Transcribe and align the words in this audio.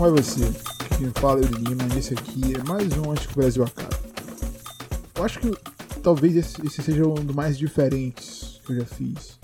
Como 0.00 0.16
é 0.16 0.22
você? 0.22 0.40
Quem 0.96 1.10
fala 1.10 1.42
é 1.42 1.44
o 1.44 1.54
Lima 1.58 1.94
e 1.94 1.98
esse 1.98 2.14
aqui 2.14 2.54
é 2.56 2.66
mais 2.66 2.90
um 2.96 3.12
Antes 3.12 3.26
que 3.26 3.34
o 3.34 3.36
Brasil 3.36 3.62
acabe. 3.62 3.96
Eu 5.14 5.22
acho 5.22 5.38
que 5.38 5.50
talvez 6.00 6.34
esse, 6.34 6.66
esse 6.66 6.82
seja 6.82 7.06
um 7.06 7.12
dos 7.16 7.36
mais 7.36 7.58
diferentes 7.58 8.62
que 8.64 8.72
eu 8.72 8.76
já 8.76 8.86
fiz. 8.86 9.38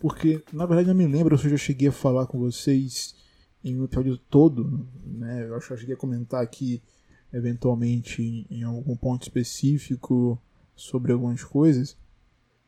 Porque, 0.00 0.42
na 0.54 0.64
verdade, 0.64 0.88
não 0.88 0.94
me 0.94 1.06
lembro 1.06 1.36
se 1.36 1.44
eu 1.44 1.50
já 1.50 1.58
cheguei 1.58 1.88
a 1.88 1.92
falar 1.92 2.26
com 2.26 2.38
vocês 2.38 3.14
em 3.62 3.78
um 3.78 3.84
episódio 3.84 4.16
todo, 4.16 4.88
né? 5.04 5.46
Eu 5.46 5.54
acho 5.54 5.66
que 5.66 5.72
eu 5.74 5.76
cheguei 5.76 5.94
a 5.96 5.98
comentar 5.98 6.42
aqui, 6.42 6.82
eventualmente, 7.30 8.46
em 8.48 8.62
algum 8.62 8.96
ponto 8.96 9.24
específico 9.24 10.40
sobre 10.74 11.12
algumas 11.12 11.44
coisas. 11.44 11.94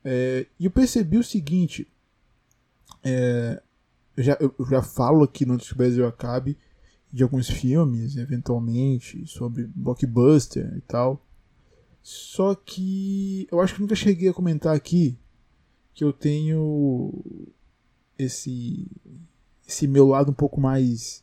É, 0.04 0.46
e 0.58 0.66
eu 0.66 0.70
percebi 0.70 1.16
o 1.16 1.24
seguinte: 1.24 1.88
é, 3.02 3.62
eu, 4.14 4.22
já, 4.22 4.36
eu 4.38 4.54
já 4.68 4.82
falo 4.82 5.24
aqui 5.24 5.46
no 5.46 5.54
Antes 5.54 5.68
que 5.68 5.72
o 5.72 5.78
Brasil 5.78 6.06
acabe 6.06 6.58
de 7.12 7.22
alguns 7.22 7.48
filmes, 7.48 8.16
eventualmente, 8.16 9.26
sobre 9.26 9.66
blockbuster 9.74 10.74
e 10.76 10.80
tal. 10.82 11.24
Só 12.02 12.54
que 12.54 13.46
eu 13.50 13.60
acho 13.60 13.74
que 13.74 13.80
nunca 13.80 13.94
cheguei 13.94 14.28
a 14.28 14.34
comentar 14.34 14.74
aqui 14.74 15.18
que 15.92 16.04
eu 16.04 16.12
tenho 16.12 17.12
esse 18.18 18.86
esse 19.66 19.86
meu 19.86 20.08
lado 20.08 20.30
um 20.30 20.34
pouco 20.34 20.60
mais 20.60 21.22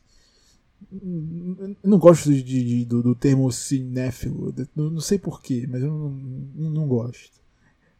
eu 0.91 1.75
não 1.83 1.97
gosto 1.97 2.31
de, 2.31 2.44
de, 2.44 2.85
do, 2.85 3.01
do, 3.01 3.16
termo 3.16 3.51
cinéfilo, 3.51 4.53
não 4.75 5.01
sei 5.01 5.17
porquê, 5.17 5.67
mas 5.67 5.81
eu 5.81 5.89
não, 5.89 6.09
não, 6.09 6.69
não 6.69 6.88
gosto. 6.88 7.41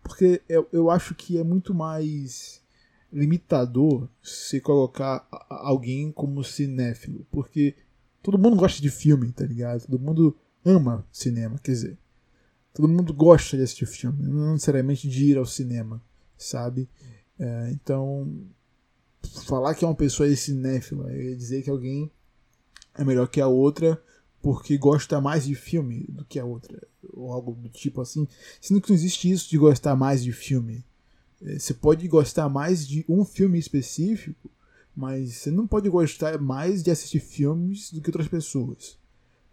Porque 0.01 0.41
eu, 0.47 0.67
eu 0.72 0.89
acho 0.89 1.16
que 1.16 1.38
é 1.38 1.44
muito 1.44 1.73
mais 1.73 2.61
limitador 3.11 4.09
se 4.22 4.59
colocar 4.59 5.27
alguém 5.50 6.11
como 6.11 6.44
cinéfilo, 6.44 7.25
porque 7.31 7.75
todo 8.22 8.38
mundo 8.38 8.55
gosta 8.55 8.81
de 8.81 8.89
filme, 8.89 9.31
tá 9.31 9.45
ligado? 9.45 9.86
Todo 9.86 10.00
mundo 10.00 10.38
ama 10.66 11.05
cinema, 11.11 11.58
quer 11.59 11.72
dizer, 11.72 11.97
todo 12.73 12.88
mundo 12.88 13.13
gosta 13.13 13.55
de 13.55 13.63
assistir 13.63 13.85
filme, 13.85 14.23
não 14.23 14.53
necessariamente 14.53 15.08
de 15.08 15.25
ir 15.25 15.38
ao 15.38 15.45
cinema, 15.45 16.02
sabe? 16.38 16.89
É, 17.39 17.69
então, 17.72 18.31
falar 19.45 19.73
que 19.75 19.85
é 19.85 19.88
uma 19.88 19.95
pessoa 19.95 20.33
cinéfila 20.35 21.11
é 21.11 21.33
dizer 21.35 21.63
que 21.63 21.69
alguém 21.69 22.11
é 22.95 23.03
melhor 23.03 23.28
que 23.28 23.39
a 23.39 23.47
outra 23.47 24.02
porque 24.41 24.78
gosta 24.78 25.19
mais 25.19 25.45
de 25.45 25.55
filme 25.55 26.05
do 26.09 26.23
que 26.23 26.39
a 26.39 26.45
outra, 26.45 26.81
ou 27.13 27.31
algo 27.33 27.53
do 27.53 27.69
tipo 27.69 28.02
assim. 28.02 28.28
Sendo 28.61 28.80
que 28.80 28.89
não 28.89 28.95
existe 28.95 29.30
isso 29.30 29.50
de 29.50 29.58
gostar 29.58 29.95
mais 29.95 30.23
de 30.23 30.31
filme. 30.31 30.85
É, 31.41 31.59
você 31.59 31.73
pode 31.73 32.07
gostar 32.07 32.49
mais 32.49 32.88
de 32.88 33.05
um 33.07 33.23
filme 33.23 33.59
específico, 33.59 34.49
mas 34.95 35.35
você 35.35 35.52
não 35.52 35.67
pode 35.67 35.89
gostar 35.89 36.39
mais 36.39 36.81
de 36.81 36.89
assistir 36.89 37.19
filmes 37.19 37.91
do 37.91 38.02
que 38.02 38.09
outras 38.09 38.27
pessoas. 38.27 38.97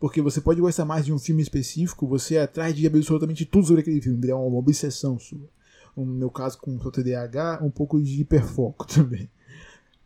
Porque 0.01 0.21
você 0.21 0.41
pode 0.41 0.61
gostar 0.61 0.85
mais 0.85 1.05
de 1.05 1.13
um 1.13 1.19
filme 1.19 1.43
específico, 1.43 2.07
você 2.07 2.37
é 2.37 2.43
atrás 2.43 2.75
de 2.75 2.87
absolutamente 2.87 3.45
tudo 3.45 3.67
sobre 3.67 3.83
aquele 3.83 4.01
filme, 4.01 4.29
é 4.29 4.35
uma 4.35 4.59
obsessão 4.59 5.19
sua. 5.19 5.49
No 5.97 6.05
meu 6.07 6.31
caso, 6.31 6.59
com 6.59 6.75
o 6.77 6.91
TDAH, 6.91 7.61
um 7.63 7.71
pouco 7.71 8.03
de 8.03 8.21
hiperfoco 8.21 8.87
também. 8.89 9.31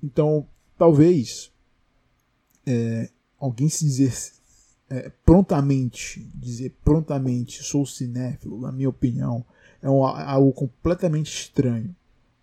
Então, 0.02 0.46
talvez 0.76 1.50
é, 2.66 3.10
alguém 3.38 3.68
se 3.68 3.84
dizer 3.84 4.12
é, 4.90 5.10
prontamente, 5.24 6.30
dizer 6.34 6.76
prontamente 6.84 7.62
sou 7.62 7.84
cinéfilo, 7.86 8.60
na 8.60 8.72
minha 8.72 8.88
opinião, 8.88 9.44
é 9.82 9.88
um, 9.88 10.04
algo 10.04 10.52
completamente 10.52 11.32
estranho, 11.32 11.94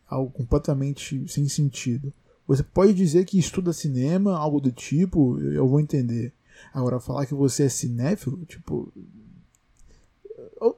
algo 0.08 0.32
completamente 0.32 1.28
sem 1.28 1.48
sentido. 1.48 2.14
Você 2.48 2.64
pode 2.64 2.94
dizer 2.94 3.26
que 3.26 3.40
estuda 3.40 3.74
cinema, 3.74 4.38
algo 4.38 4.62
do 4.62 4.72
tipo, 4.72 5.40
eu 5.40 5.68
vou 5.68 5.80
entender. 5.80 6.32
Agora, 6.74 7.00
falar 7.00 7.26
que 7.26 7.34
você 7.34 7.64
é 7.64 7.70
cinéfilo, 7.70 8.46
tipo. 8.46 8.92
Eu, 10.62 10.78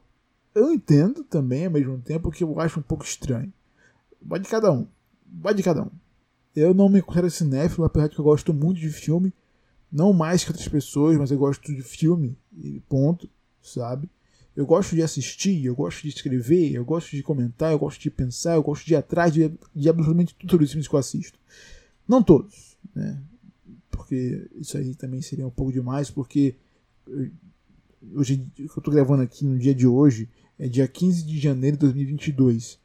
eu 0.56 0.74
entendo 0.74 1.24
também, 1.24 1.66
ao 1.66 1.72
mesmo 1.72 2.00
tempo, 2.00 2.32
que 2.32 2.44
eu 2.44 2.60
acho 2.60 2.80
um 2.80 2.84
pouco 2.84 3.04
estranho. 3.04 3.52
Vai 4.22 4.40
de 4.40 4.48
cada 4.48 4.72
um. 4.72 4.88
Vai 5.26 5.54
de 5.54 5.62
cada 5.62 5.84
um. 5.84 5.92
Eu 6.56 6.74
não 6.74 6.90
me 6.90 7.02
considero 7.02 7.30
cinéfilo, 7.30 7.86
apesar 7.86 8.08
de 8.08 8.16
que 8.16 8.22
eu 8.22 8.26
gosto 8.26 8.54
muito 8.54 8.80
de 8.80 8.90
filme. 8.90 9.34
Não 9.92 10.12
mais 10.12 10.44
que 10.44 10.50
outras 10.50 10.68
pessoas, 10.68 11.18
mas 11.18 11.32
eu 11.32 11.38
gosto 11.38 11.74
de 11.74 11.82
filme, 11.82 12.36
ponto, 12.90 13.30
sabe? 13.62 14.10
Eu 14.58 14.66
gosto 14.66 14.96
de 14.96 15.04
assistir, 15.04 15.64
eu 15.64 15.76
gosto 15.76 16.02
de 16.02 16.10
escrever, 16.10 16.74
eu 16.74 16.84
gosto 16.84 17.16
de 17.16 17.22
comentar, 17.22 17.72
eu 17.72 17.78
gosto 17.78 18.02
de 18.02 18.10
pensar, 18.10 18.56
eu 18.56 18.64
gosto 18.64 18.84
de 18.88 18.94
ir 18.94 18.96
atrás 18.96 19.32
de, 19.32 19.52
de 19.76 19.88
absolutamente 19.88 20.36
sobre 20.50 20.66
os 20.66 20.72
filmes 20.72 20.88
que 20.88 20.96
eu 20.96 21.00
assisto. 21.00 21.38
Não 22.08 22.24
todos, 22.24 22.76
né? 22.96 23.22
Porque 23.92 24.50
isso 24.56 24.76
aí 24.76 24.96
também 24.96 25.22
seria 25.22 25.46
um 25.46 25.52
pouco 25.52 25.72
demais, 25.72 26.10
porque 26.10 26.56
hoje 28.16 28.52
que 28.56 28.64
eu 28.64 28.82
tô 28.82 28.90
gravando 28.90 29.22
aqui 29.22 29.46
no 29.46 29.60
dia 29.60 29.76
de 29.76 29.86
hoje 29.86 30.28
é 30.58 30.68
dia 30.68 30.88
15 30.88 31.24
de 31.24 31.40
janeiro 31.40 31.78
de 31.78 31.82
2022. 31.82 32.80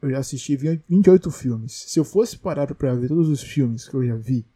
Eu 0.00 0.10
já 0.10 0.18
assisti 0.18 0.56
28 0.56 1.32
filmes. 1.32 1.72
Se 1.72 1.98
eu 1.98 2.04
fosse 2.04 2.38
parar 2.38 2.72
para 2.72 2.94
ver 2.94 3.08
todos 3.08 3.28
os 3.28 3.42
filmes 3.42 3.88
que 3.88 3.94
eu 3.94 4.06
já 4.06 4.14
vi 4.14 4.46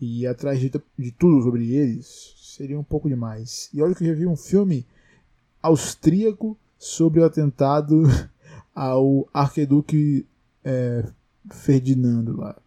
e 0.00 0.22
ir 0.22 0.26
atrás 0.26 0.58
de, 0.58 0.68
de 0.98 1.12
tudo 1.12 1.40
sobre 1.44 1.70
eles, 1.76 2.34
seria 2.56 2.76
um 2.76 2.82
pouco 2.82 3.08
demais. 3.08 3.70
E 3.72 3.80
olha 3.80 3.94
que 3.94 4.02
eu 4.02 4.08
já 4.08 4.14
vi 4.14 4.26
um 4.26 4.36
filme 4.36 4.84
austríaco 5.62 6.58
sobre 6.78 7.20
o 7.20 7.24
atentado 7.24 8.02
ao 8.74 9.28
arquiduque 9.32 10.26
é, 10.64 11.04
Ferdinando 11.50 12.36
lá, 12.36 12.60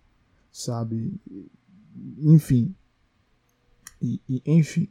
sabe? 0.51 1.13
Enfim. 2.17 2.73
E, 4.01 4.19
e 4.27 4.41
enfim. 4.45 4.89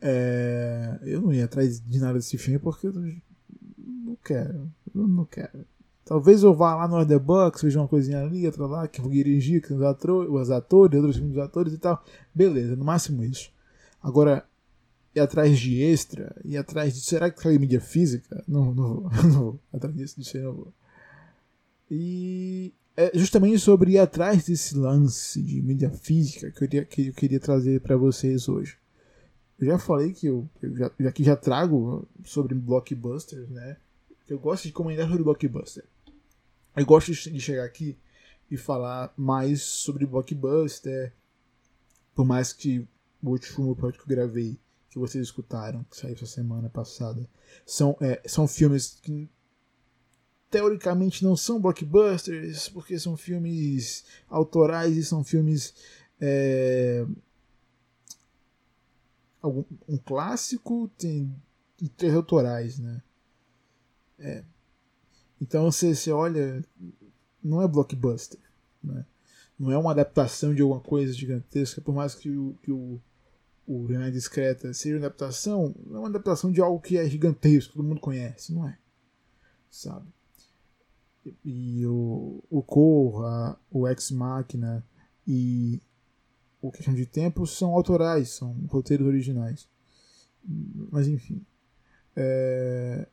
É, 0.00 1.00
eu 1.02 1.22
não 1.22 1.32
ia 1.32 1.46
atrás 1.46 1.80
de 1.80 1.98
nada 1.98 2.14
desse 2.14 2.36
filme 2.36 2.58
porque 2.58 2.86
eu 2.86 2.92
não 2.92 4.16
quero. 4.22 4.70
Eu 4.94 5.08
não 5.08 5.24
quero. 5.24 5.64
Talvez 6.04 6.42
eu 6.42 6.54
vá 6.54 6.76
lá 6.76 6.86
no 6.86 7.04
The 7.04 7.18
Bucks, 7.18 7.62
veja 7.62 7.80
uma 7.80 7.88
coisinha 7.88 8.20
ali, 8.20 8.46
outra 8.46 8.66
lá, 8.66 8.86
que 8.86 9.00
vou 9.00 9.10
dirigir 9.10 9.66
com 9.66 9.74
os 9.74 9.82
atores, 9.82 10.30
os 10.30 10.50
atores, 10.50 10.96
outros 10.96 11.16
filmes 11.16 11.34
dos 11.34 11.42
atores 11.42 11.72
e 11.72 11.78
tal. 11.78 12.04
Beleza, 12.32 12.76
no 12.76 12.84
máximo 12.84 13.24
isso. 13.24 13.50
Agora, 14.00 14.46
ir 15.16 15.20
atrás 15.20 15.58
de 15.58 15.82
extra, 15.82 16.36
ir 16.44 16.56
atrás 16.56 16.94
de. 16.94 17.00
Será 17.00 17.30
que 17.30 17.42
caiu 17.42 17.58
mídia 17.58 17.80
física? 17.80 18.44
Não, 18.46 18.74
não 18.74 18.94
vou. 18.94 19.10
Não 19.24 19.30
vou. 19.30 19.60
Atrás 19.72 19.94
disso, 19.94 20.36
aí 20.36 20.42
não 20.42 20.52
vou. 20.52 20.74
E 21.90 22.74
é 22.96 23.10
justamente 23.16 23.58
sobre 23.58 23.92
ir 23.92 23.98
atrás 23.98 24.44
desse 24.44 24.76
lance 24.76 25.42
de 25.42 25.62
mídia 25.62 25.90
física 25.90 26.50
que 26.50 26.64
eu 26.64 26.68
queria, 26.68 26.84
que 26.84 27.06
eu 27.08 27.14
queria 27.14 27.40
trazer 27.40 27.80
para 27.80 27.96
vocês 27.96 28.48
hoje. 28.48 28.76
Eu 29.58 29.68
já 29.68 29.78
falei 29.78 30.12
que 30.12 30.26
eu, 30.26 30.48
eu 30.62 30.76
já, 30.76 31.12
que 31.12 31.24
já 31.24 31.34
trago 31.34 32.06
sobre 32.24 32.54
blockbusters, 32.54 33.48
né? 33.48 33.78
Eu 34.28 34.38
gosto 34.38 34.64
de 34.64 34.72
comentar 34.72 35.08
sobre 35.08 35.22
blockbuster. 35.22 35.84
Eu 36.76 36.84
gosto 36.84 37.12
de 37.12 37.40
chegar 37.40 37.64
aqui 37.64 37.96
e 38.50 38.56
falar 38.56 39.12
mais 39.16 39.62
sobre 39.62 40.04
blockbuster, 40.04 41.12
por 42.14 42.26
mais 42.26 42.52
que 42.52 42.86
o 43.22 43.30
último 43.30 43.72
episódio 43.72 43.98
que 43.98 44.12
eu 44.12 44.16
gravei 44.16 44.58
que 44.96 45.00
vocês 45.00 45.26
escutaram, 45.26 45.84
que 45.84 45.96
saiu 45.96 46.14
essa 46.14 46.24
semana 46.24 46.70
passada, 46.70 47.28
são, 47.66 47.94
é, 48.00 48.22
são 48.26 48.48
filmes 48.48 48.98
que 49.02 49.28
teoricamente 50.50 51.22
não 51.22 51.36
são 51.36 51.60
blockbusters, 51.60 52.70
porque 52.70 52.98
são 52.98 53.14
filmes 53.14 54.06
autorais 54.26 54.96
e 54.96 55.04
são 55.04 55.22
filmes. 55.22 55.74
É, 56.18 57.06
algum, 59.42 59.64
um 59.86 59.98
clássico 59.98 60.90
tem 60.96 61.30
e 61.78 61.90
três 61.90 62.14
autorais, 62.14 62.78
né? 62.78 63.02
É. 64.18 64.42
Então 65.38 65.70
você, 65.70 65.94
você 65.94 66.10
olha, 66.10 66.64
não 67.44 67.60
é 67.60 67.68
blockbuster, 67.68 68.40
né? 68.82 69.04
Não 69.58 69.70
é 69.70 69.76
uma 69.76 69.90
adaptação 69.90 70.54
de 70.54 70.62
alguma 70.62 70.80
coisa 70.80 71.12
gigantesca, 71.12 71.82
por 71.82 71.94
mais 71.94 72.14
que 72.14 72.30
o, 72.30 72.56
que 72.62 72.72
o 72.72 72.98
o 73.66 73.86
Jornada 73.88 74.12
Discreta 74.12 74.72
seja 74.72 74.96
uma 74.96 75.06
adaptação, 75.06 75.74
não 75.84 75.96
é 75.96 75.98
uma 76.00 76.08
adaptação 76.08 76.52
de 76.52 76.60
algo 76.60 76.80
que 76.80 76.96
é 76.96 77.08
gigantesco, 77.08 77.74
todo 77.74 77.84
mundo 77.84 78.00
conhece, 78.00 78.54
não 78.54 78.68
é? 78.68 78.78
Sabe? 79.68 80.06
E, 81.44 81.84
o, 81.86 82.42
o 82.48 82.62
Corra, 82.62 83.58
o 83.70 83.88
Ex 83.88 84.12
Machina 84.12 84.86
e 85.26 85.80
o 86.62 86.70
Questão 86.70 86.94
de 86.94 87.04
Tempo 87.04 87.46
são 87.46 87.70
autorais, 87.70 88.30
são 88.30 88.52
roteiros 88.68 89.06
originais. 89.06 89.68
Mas 90.90 91.08
enfim. 91.08 91.44
É... 92.14 93.08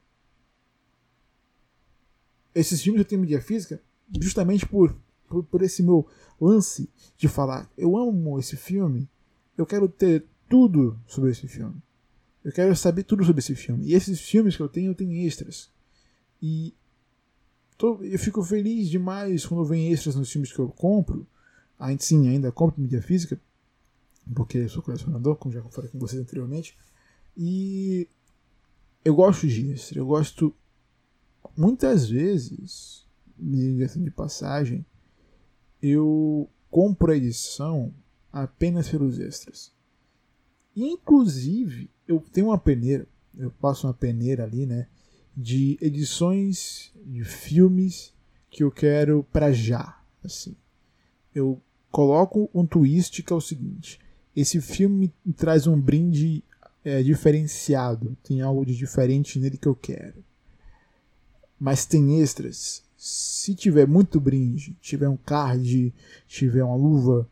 Esses 2.54 2.82
filmes 2.82 3.00
eu 3.00 3.06
tenho 3.06 3.22
mídia 3.22 3.42
física 3.42 3.82
justamente 4.22 4.68
por, 4.68 4.96
por, 5.28 5.44
por 5.44 5.62
esse 5.64 5.82
meu 5.82 6.08
lance 6.40 6.88
de 7.18 7.28
falar 7.28 7.68
eu 7.76 7.98
amo 7.98 8.38
esse 8.40 8.56
filme, 8.56 9.10
eu 9.58 9.66
quero 9.66 9.90
ter 9.90 10.28
tudo 10.54 11.00
sobre 11.08 11.32
esse 11.32 11.48
filme. 11.48 11.82
Eu 12.44 12.52
quero 12.52 12.76
saber 12.76 13.02
tudo 13.02 13.26
sobre 13.26 13.40
esse 13.40 13.56
filme. 13.56 13.88
E 13.88 13.96
esses 13.96 14.22
filmes 14.22 14.56
que 14.56 14.62
eu 14.62 14.70
tenho, 14.70 14.92
eu 14.92 14.96
tenho 14.96 15.12
extras. 15.26 15.72
E 16.40 16.76
tô, 17.76 18.04
eu 18.04 18.20
fico 18.20 18.44
feliz 18.44 18.88
demais 18.88 19.48
quando 19.48 19.66
vem 19.66 19.92
extras 19.92 20.16
nos 20.16 20.32
filmes 20.32 20.54
que 20.54 20.60
eu 20.60 20.70
compro. 20.70 21.26
Ainda 21.80 22.04
sim, 22.04 22.28
ainda 22.28 22.52
compro 22.52 22.80
mídia 22.80 23.02
física, 23.02 23.42
porque 24.36 24.70
sou 24.70 24.84
colecionador, 24.84 25.38
como 25.38 25.52
já 25.52 25.64
falei 25.72 25.90
com 25.90 25.98
vocês 25.98 26.22
anteriormente. 26.22 26.78
E 27.36 28.08
eu 29.04 29.16
gosto 29.16 29.48
disso, 29.48 29.98
eu 29.98 30.06
gosto 30.06 30.56
muitas 31.58 32.08
vezes, 32.08 33.08
de 33.40 34.12
passagem, 34.12 34.86
eu 35.82 36.48
compro 36.70 37.12
a 37.12 37.18
edição 37.18 37.92
apenas 38.32 38.88
pelos 38.88 39.18
extras. 39.18 39.73
E, 40.76 40.86
inclusive, 40.86 41.90
eu 42.08 42.20
tenho 42.20 42.48
uma 42.48 42.58
peneira, 42.58 43.08
eu 43.38 43.52
passo 43.52 43.88
uma 43.88 43.94
peneira 43.94 44.44
ali, 44.44 44.66
né? 44.66 44.88
De 45.36 45.78
edições 45.82 46.92
de 47.06 47.24
filmes 47.24 48.14
que 48.50 48.64
eu 48.64 48.72
quero 48.72 49.26
para 49.32 49.52
já. 49.52 50.00
Assim, 50.24 50.56
eu 51.34 51.62
coloco 51.92 52.50
um 52.54 52.66
twist 52.66 53.22
que 53.22 53.34
é 53.34 53.36
o 53.36 53.42
seguinte: 53.42 54.00
esse 54.36 54.62
filme 54.62 55.12
me 55.26 55.34
traz 55.34 55.68
um 55.68 55.80
brinde 55.80 56.44
é, 56.84 57.02
diferenciado, 57.02 58.18
tem 58.24 58.42
algo 58.42 58.66
de 58.66 58.76
diferente 58.76 59.40
nele 59.40 59.58
que 59.58 59.68
eu 59.68 59.76
quero. 59.76 60.24
Mas 61.60 61.86
tem 61.86 62.20
extras. 62.20 62.84
Se 62.98 63.54
tiver 63.54 63.88
muito 63.88 64.20
brinde, 64.20 64.76
tiver 64.82 65.10
um 65.10 65.18
card, 65.18 65.94
tiver 66.28 66.64
uma 66.64 66.76
luva, 66.76 67.28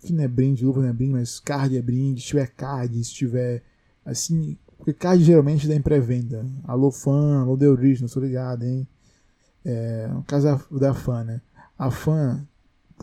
que 0.00 0.12
não 0.12 0.24
é 0.24 0.28
brinde, 0.28 0.64
luva 0.64 0.80
não 0.82 0.88
é 0.88 0.92
brinde, 0.92 1.12
mas 1.12 1.40
card 1.40 1.76
é 1.76 1.82
brinde, 1.82 2.20
se 2.20 2.28
tiver 2.28 2.46
card, 2.48 3.04
se 3.04 3.12
tiver 3.12 3.62
assim, 4.04 4.56
porque 4.76 4.92
card 4.92 5.22
geralmente 5.22 5.68
dá 5.68 5.74
em 5.74 5.82
pré-venda. 5.82 6.46
Alô 6.64 6.90
fã, 6.90 7.42
alô 7.42 7.56
The 7.56 7.68
Original, 7.68 8.08
tô 8.08 8.20
ligado, 8.20 8.64
hein? 8.64 8.86
É, 9.64 10.08
no 10.08 10.22
caso 10.22 10.46
da, 10.46 10.78
da 10.78 10.94
fã, 10.94 11.22
né? 11.22 11.40
A 11.78 11.90
fã, 11.90 12.46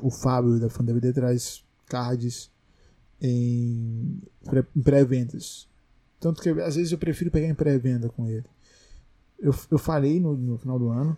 o 0.02 0.10
Fábio 0.10 0.60
da 0.60 0.70
fã 0.70 0.84
DVD 0.84 1.14
traz 1.14 1.64
cards 1.88 2.52
em 3.22 4.22
pré-vendas. 4.84 5.68
Tanto 6.20 6.42
que 6.42 6.50
às 6.50 6.76
vezes 6.76 6.92
eu 6.92 6.98
prefiro 6.98 7.32
pegar 7.32 7.48
em 7.48 7.56
pré-venda 7.56 8.10
com 8.10 8.28
ele. 8.28 8.46
Eu, 9.40 9.54
eu 9.70 9.78
falei 9.78 10.20
no, 10.20 10.36
no 10.36 10.58
final 10.58 10.80
do 10.80 10.90
ano 10.90 11.18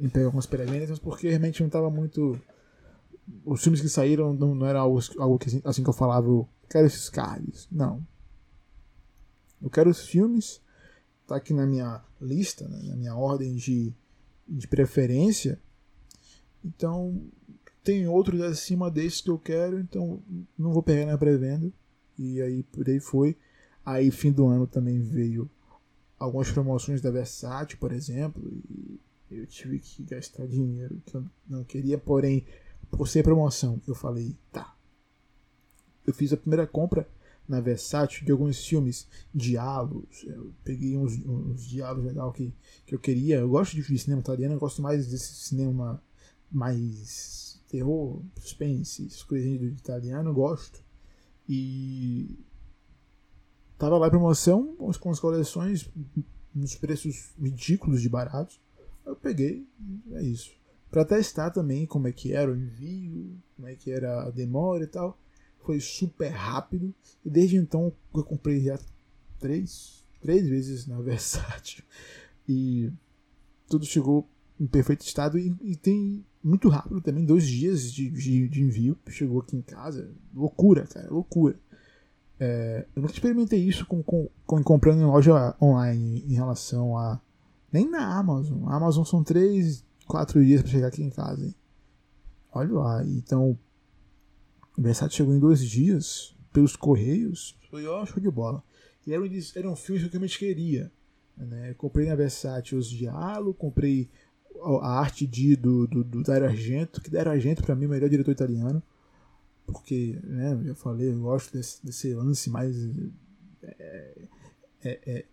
em 0.00 0.08
pegar 0.08 0.26
algumas 0.26 0.46
pré-vendas, 0.46 0.98
porque 0.98 1.28
realmente 1.28 1.60
não 1.60 1.66
estava 1.66 1.90
muito. 1.90 2.38
Os 3.44 3.62
filmes 3.62 3.80
que 3.80 3.88
saíram 3.88 4.32
não, 4.32 4.54
não 4.54 4.66
era 4.66 4.80
algo, 4.80 5.00
algo 5.18 5.38
que, 5.38 5.48
assim, 5.48 5.60
assim 5.64 5.82
que 5.82 5.88
eu 5.88 5.94
falava, 5.94 6.26
eu 6.26 6.48
quero 6.68 6.86
esses 6.86 7.08
cards. 7.08 7.68
Não. 7.70 8.06
Eu 9.60 9.68
quero 9.68 9.90
os 9.90 10.06
filmes, 10.06 10.60
tá 11.26 11.36
aqui 11.36 11.52
na 11.52 11.66
minha 11.66 12.02
lista, 12.20 12.68
né, 12.68 12.80
na 12.84 12.96
minha 12.96 13.14
ordem 13.14 13.56
de, 13.56 13.92
de 14.46 14.68
preferência. 14.68 15.60
Então, 16.64 17.20
tem 17.82 18.06
outros 18.06 18.40
acima 18.40 18.90
desses 18.90 19.20
que 19.20 19.30
eu 19.30 19.38
quero, 19.38 19.78
então 19.80 20.22
não 20.58 20.72
vou 20.72 20.82
pegar 20.82 21.06
na 21.06 21.18
pré-venda. 21.18 21.72
E 22.18 22.40
aí 22.42 22.62
por 22.64 22.88
aí 22.88 23.00
foi. 23.00 23.36
Aí 23.84 24.10
fim 24.10 24.30
do 24.32 24.46
ano 24.46 24.66
também 24.66 25.00
veio 25.00 25.48
algumas 26.18 26.50
promoções 26.50 27.00
da 27.00 27.10
Versace, 27.10 27.76
por 27.76 27.92
exemplo, 27.92 28.42
e 28.70 29.00
eu 29.30 29.46
tive 29.46 29.78
que 29.78 30.02
gastar 30.02 30.46
dinheiro 30.46 31.00
que 31.06 31.14
eu 31.14 31.24
não 31.48 31.64
queria, 31.64 31.96
porém, 31.96 32.44
por 32.90 33.08
ser 33.08 33.22
promoção, 33.22 33.80
eu 33.86 33.94
falei, 33.94 34.36
tá. 34.52 34.74
Eu 36.06 36.14
fiz 36.14 36.32
a 36.32 36.36
primeira 36.36 36.66
compra 36.66 37.08
na 37.46 37.60
Versace 37.60 38.24
de 38.24 38.32
alguns 38.32 38.64
filmes, 38.66 39.06
diálogos, 39.34 40.24
eu 40.24 40.52
peguei 40.64 40.96
uns, 40.96 41.14
uns 41.24 41.66
diálogos 41.66 42.04
legal 42.04 42.32
que, 42.32 42.52
que 42.86 42.94
eu 42.94 42.98
queria. 42.98 43.36
Eu 43.36 43.48
gosto 43.48 43.74
de 43.74 43.98
cinema 43.98 44.20
italiano, 44.20 44.54
eu 44.54 44.58
gosto 44.58 44.82
mais 44.82 45.06
desse 45.06 45.32
cinema 45.34 46.02
mais 46.50 47.60
terror, 47.68 48.22
suspense, 48.38 49.08
coisinhas 49.26 49.60
do 49.60 49.66
italiano, 49.66 50.30
eu 50.30 50.34
gosto. 50.34 50.82
E 51.48 52.38
Tava 53.78 53.96
lá 53.96 54.08
em 54.08 54.10
promoção, 54.10 54.74
com 54.76 55.10
as 55.10 55.20
coleções, 55.20 55.88
nos 56.52 56.74
preços 56.74 57.32
ridículos 57.40 58.02
de 58.02 58.08
baratos. 58.08 58.60
Eu 59.06 59.14
peguei, 59.14 59.64
é 60.14 60.22
isso. 60.22 60.50
Para 60.90 61.04
testar 61.04 61.50
também 61.50 61.86
como 61.86 62.08
é 62.08 62.12
que 62.12 62.32
era 62.32 62.50
o 62.50 62.56
envio, 62.56 63.36
como 63.56 63.68
é 63.68 63.74
que 63.74 63.90
era 63.90 64.22
a 64.22 64.30
demora 64.30 64.84
e 64.84 64.86
tal. 64.86 65.18
Foi 65.64 65.80
super 65.80 66.28
rápido. 66.28 66.94
E 67.24 67.30
desde 67.30 67.56
então 67.56 67.92
eu 68.14 68.24
comprei 68.24 68.60
já 68.60 68.78
três, 69.38 70.04
três 70.20 70.48
vezes 70.48 70.86
na 70.86 71.00
Versátil. 71.02 71.84
E 72.48 72.90
tudo 73.68 73.84
chegou 73.84 74.26
em 74.58 74.66
perfeito 74.66 75.02
estado 75.02 75.38
e, 75.38 75.54
e 75.60 75.76
tem 75.76 76.24
muito 76.42 76.68
rápido 76.68 77.00
também, 77.00 77.24
dois 77.24 77.46
dias 77.46 77.92
de, 77.92 78.10
de, 78.10 78.48
de 78.48 78.62
envio. 78.62 78.96
Chegou 79.08 79.40
aqui 79.40 79.56
em 79.56 79.62
casa. 79.62 80.10
Loucura, 80.34 80.86
cara, 80.86 81.10
loucura. 81.10 81.58
É, 82.40 82.86
eu 82.94 83.02
nunca 83.02 83.14
experimentei 83.14 83.60
isso 83.60 83.84
com, 83.86 84.02
com, 84.02 84.28
com, 84.46 84.62
comprando 84.62 85.00
em 85.00 85.04
loja 85.04 85.54
online 85.60 86.24
em 86.26 86.34
relação 86.34 86.96
a. 86.96 87.20
Nem 87.70 87.88
na 87.90 88.16
Amazon. 88.18 88.66
A 88.68 88.76
Amazon 88.76 89.04
são 89.04 89.22
3, 89.22 89.84
4 90.08 90.44
dias 90.44 90.62
para 90.62 90.70
chegar 90.70 90.88
aqui 90.88 91.02
em 91.02 91.10
casa. 91.10 91.44
Hein? 91.44 91.54
Olha 92.52 92.72
lá. 92.72 93.04
Então, 93.04 93.58
o 94.76 94.82
Versace 94.82 95.14
chegou 95.14 95.34
em 95.34 95.38
dois 95.38 95.60
dias 95.60 96.34
pelos 96.52 96.74
Correios. 96.74 97.56
Foi 97.70 97.86
ó, 97.86 98.04
show 98.04 98.20
de 98.20 98.30
bola. 98.30 98.62
E 99.06 99.12
eram, 99.12 99.26
eram 99.54 99.76
filmes 99.76 100.02
que 100.02 100.08
eu 100.08 100.12
realmente 100.12 100.38
queria. 100.38 100.90
Né? 101.36 101.72
comprei 101.74 102.08
na 102.08 102.16
Versace 102.16 102.74
os 102.74 102.90
Diálogos, 102.90 103.54
comprei 103.56 104.10
a 104.82 104.98
arte 104.98 105.24
de, 105.24 105.54
do, 105.54 105.86
do, 105.86 106.02
do 106.02 106.22
Dario 106.24 106.48
Argento, 106.48 107.00
que 107.00 107.08
Dario 107.08 107.30
Argento, 107.30 107.62
para 107.62 107.76
mim, 107.76 107.84
é 107.84 107.86
o 107.86 107.90
melhor 107.90 108.08
diretor 108.08 108.32
italiano 108.32 108.82
porque, 109.68 110.18
né, 110.24 110.58
eu 110.64 110.74
falei, 110.74 111.12
eu 111.12 111.20
gosto 111.20 111.52
desse, 111.52 111.84
desse 111.84 112.14
lance 112.14 112.48
mais. 112.48 112.74
É, 113.62 114.28
é, 114.82 114.90
é, 114.90 114.98
é, 115.06 115.24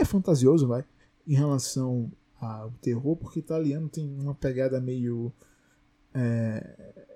é 0.00 0.04
fantasioso, 0.04 0.68
vai, 0.68 0.84
em 1.26 1.34
relação 1.34 2.12
ao 2.44 2.70
terror, 2.72 3.16
porque 3.16 3.40
italiano 3.40 3.88
tem 3.88 4.08
uma 4.18 4.34
pegada 4.34 4.80
meio. 4.80 5.32
É, 6.12 7.06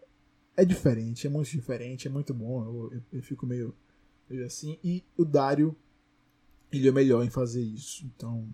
é 0.57 0.65
diferente, 0.65 1.27
é 1.27 1.31
muito 1.31 1.51
diferente, 1.51 2.09
é 2.09 2.11
muito 2.11 2.35
bom. 2.35 2.65
Eu, 2.65 2.93
eu, 2.95 3.03
eu 3.13 3.23
fico 3.23 3.47
meio, 3.47 3.75
meio 4.29 4.45
assim. 4.45 4.79
E 4.83 5.05
o 5.17 5.25
Dario, 5.25 5.77
ele 6.73 6.89
é 6.89 6.93
melhor 6.93 7.25
em 7.25 7.31
fazer 7.31 7.63
isso. 7.63 8.05
Então, 8.07 8.53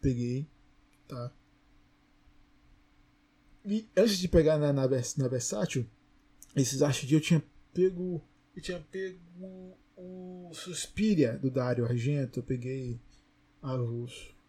peguei, 0.00 0.48
tá? 1.06 1.32
E 3.64 3.88
antes 3.96 4.18
de 4.18 4.28
pegar 4.28 4.58
na, 4.58 4.72
na, 4.72 4.86
na 4.86 5.28
Versátil, 5.28 5.84
esses 6.54 6.82
arte 6.82 7.12
eu 7.12 7.20
tinha 7.20 7.42
pego. 7.74 8.22
Eu 8.54 8.62
tinha 8.62 8.80
pego 8.80 9.76
o 9.96 10.50
Suspiria 10.52 11.36
do 11.36 11.50
Dario 11.50 11.84
Argento. 11.84 12.38
Eu 12.38 12.44
peguei 12.44 13.00
a, 13.60 13.76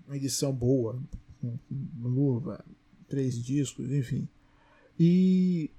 uma 0.08 0.16
edição 0.16 0.54
boa, 0.54 1.00
com 1.42 1.60
luva, 2.02 2.64
três 3.08 3.42
discos, 3.44 3.92
enfim. 3.92 4.28
E 5.00 5.70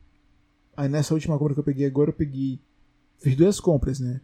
aí 0.77 0.89
nessa 0.89 1.15
última 1.15 1.39
compra 1.39 1.55
que 1.55 1.61
eu 1.61 1.65
peguei 1.65 1.87
agora, 1.87 2.11
eu 2.11 2.15
peguei. 2.15 2.61
Fiz 3.19 3.35
duas 3.35 3.59
compras, 3.59 3.99
né? 3.99 4.21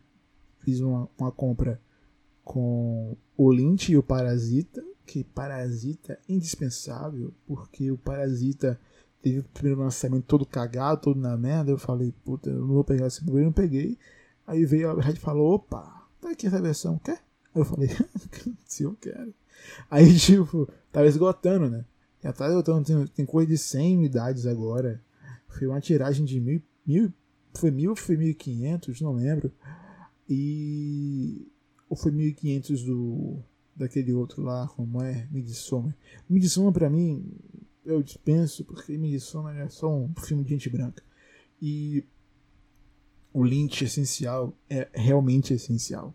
Fiz 0.61 0.80
uma, 0.80 1.08
uma 1.18 1.32
compra 1.32 1.80
com 2.44 3.16
o 3.37 3.50
Lynch 3.50 3.90
e 3.90 3.96
o 3.96 4.02
Parasita, 4.02 4.84
que 5.06 5.25
Parasita 5.25 6.14
é 6.28 6.32
indispensável, 6.32 7.32
porque 7.46 7.90
o 7.90 7.99
Parasita 7.99 8.78
teve 9.20 9.40
o 9.40 9.44
primeiro 9.44 9.80
lançamento 9.80 10.26
todo 10.26 10.46
cagado, 10.46 11.00
todo 11.00 11.18
na 11.20 11.37
merda. 11.37 11.70
Eu 11.70 11.78
falei, 11.78 12.14
puta, 12.25 12.50
eu 12.50 12.61
não 12.61 12.75
vou 12.75 12.84
pegar 12.84 13.06
esse 13.06 13.23
primeiro, 13.23 13.46
não 13.46 13.52
peguei. 13.52 13.99
Aí 14.46 14.64
veio 14.64 14.90
a 14.90 15.02
rádio 15.02 15.18
e 15.18 15.20
falou, 15.20 15.54
opa, 15.54 16.06
tá 16.20 16.30
aqui 16.30 16.46
essa 16.46 16.61
versão, 16.61 16.99
quer? 16.99 17.20
Eu 17.54 17.64
falei, 17.64 17.88
se 18.66 18.82
eu 18.82 18.94
quero. 19.00 19.34
Aí, 19.90 20.14
tipo, 20.18 20.68
tava 20.92 21.06
esgotando, 21.06 21.70
né? 21.70 21.84
Já 22.23 22.32
tá 22.32 22.49
esgotando, 22.49 22.84
tem, 22.84 23.06
tem 23.08 23.26
coisa 23.26 23.49
de 23.50 23.58
100 23.58 23.99
unidades 23.99 24.46
agora. 24.46 25.02
Foi 25.49 25.66
uma 25.66 25.80
tiragem 25.80 26.25
de 26.25 26.40
mil, 26.40 26.62
mil 26.87 27.12
foi 27.54 27.70
mil 27.70 27.90
ou 27.90 27.96
foi 27.96 28.16
mil 28.16 28.28
e 28.28 28.34
quinhentos, 28.34 29.00
não 29.00 29.14
lembro. 29.14 29.52
E... 30.28 31.46
Ou 31.88 31.96
foi 31.96 32.11
mil 32.11 32.28
e 32.28 32.34
quinhentos 32.34 32.82
do... 32.82 33.38
Daquele 33.76 34.12
outro 34.12 34.40
lá, 34.42 34.68
como 34.68 35.02
é? 35.02 35.26
Midsommar. 35.32 35.96
Midsommar 36.30 36.73
pra 36.73 36.88
mim 36.88 37.28
eu 37.84 38.02
dispenso, 38.02 38.64
porque 38.64 38.96
Midsommar 38.96 39.56
é 39.56 39.68
só 39.68 39.92
um 39.92 40.14
filme 40.14 40.44
de 40.44 40.50
gente 40.50 40.70
branca. 40.70 41.02
E 41.61 42.04
o 43.32 43.42
Lynch 43.42 43.84
essencial 43.84 44.56
é 44.70 44.88
realmente 44.94 45.52
essencial. 45.52 46.14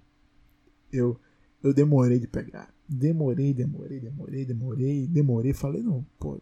Eu, 0.92 1.20
eu 1.62 1.74
demorei 1.74 2.18
de 2.18 2.28
pegar. 2.28 2.74
Demorei, 2.90 3.54
demorei, 3.54 4.00
demorei, 4.00 4.46
demorei, 4.46 5.08
demorei. 5.08 5.54
Falei, 5.54 5.84
não, 5.84 6.04
pô, 6.18 6.42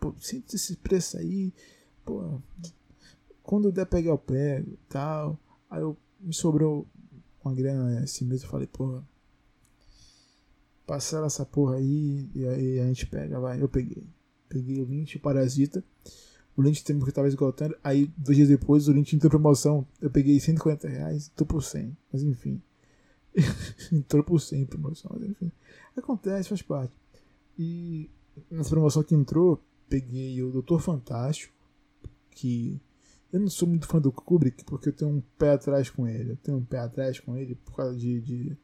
pô 0.00 0.14
sinto 0.18 0.56
esse 0.56 0.76
preço 0.76 1.18
aí, 1.18 1.52
pô, 2.06 2.40
quando 3.42 3.70
der 3.70 3.84
pegar 3.84 4.14
o 4.14 4.18
pego 4.18 4.78
tal. 4.88 5.38
Aí 5.68 5.82
eu, 5.82 5.94
me 6.18 6.32
sobrou 6.32 6.86
uma 7.44 7.54
grana 7.54 8.00
assim 8.00 8.24
mesmo, 8.24 8.46
eu 8.46 8.50
falei, 8.50 8.66
pô, 8.66 9.02
passar 10.86 11.22
essa 11.26 11.44
porra 11.44 11.76
aí 11.76 12.30
e 12.34 12.46
aí 12.46 12.80
a 12.80 12.86
gente 12.86 13.06
pega, 13.06 13.38
vai. 13.38 13.60
Eu 13.60 13.68
peguei. 13.68 14.06
Peguei 14.48 14.80
o 14.80 14.86
Lynch, 14.86 15.18
o 15.18 15.20
Parasita. 15.20 15.84
o 16.56 16.62
Lynch 16.62 16.82
tem 16.82 16.98
que 16.98 17.12
tava 17.12 17.28
esgotando. 17.28 17.76
Aí, 17.84 18.10
dois 18.16 18.38
dias 18.38 18.48
depois, 18.48 18.88
o 18.88 18.92
Lynch 18.92 19.14
entrou 19.14 19.28
em 19.28 19.30
promoção. 19.30 19.86
Eu 20.00 20.10
peguei 20.10 20.40
150 20.40 20.88
reais, 20.88 21.30
tô 21.36 21.44
por 21.44 21.62
100. 21.62 21.94
Mas 22.10 22.22
enfim. 22.22 22.62
Entrou 23.92 24.22
por 24.22 24.40
100 24.40 24.62
em 24.62 24.66
promoção, 24.66 25.10
mas 25.14 25.30
enfim. 25.30 25.52
Acontece, 25.96 26.48
faz 26.48 26.62
parte. 26.62 26.94
E 27.58 28.10
nessa 28.50 28.70
promoção 28.70 29.02
que 29.02 29.14
entrou, 29.14 29.62
peguei 29.88 30.42
o 30.42 30.50
Doutor 30.50 30.80
Fantástico, 30.80 31.54
que 32.30 32.80
eu 33.32 33.40
não 33.40 33.48
sou 33.48 33.68
muito 33.68 33.86
fã 33.86 34.00
do 34.00 34.10
Kubrick, 34.10 34.64
porque 34.64 34.88
eu 34.88 34.92
tenho 34.92 35.10
um 35.10 35.22
pé 35.38 35.52
atrás 35.52 35.90
com 35.90 36.06
ele. 36.06 36.32
Eu 36.32 36.36
tenho 36.36 36.56
um 36.56 36.64
pé 36.64 36.78
atrás 36.78 37.20
com 37.20 37.36
ele 37.36 37.54
por 37.56 37.76
causa 37.76 37.96
de, 37.96 38.20
de, 38.20 38.56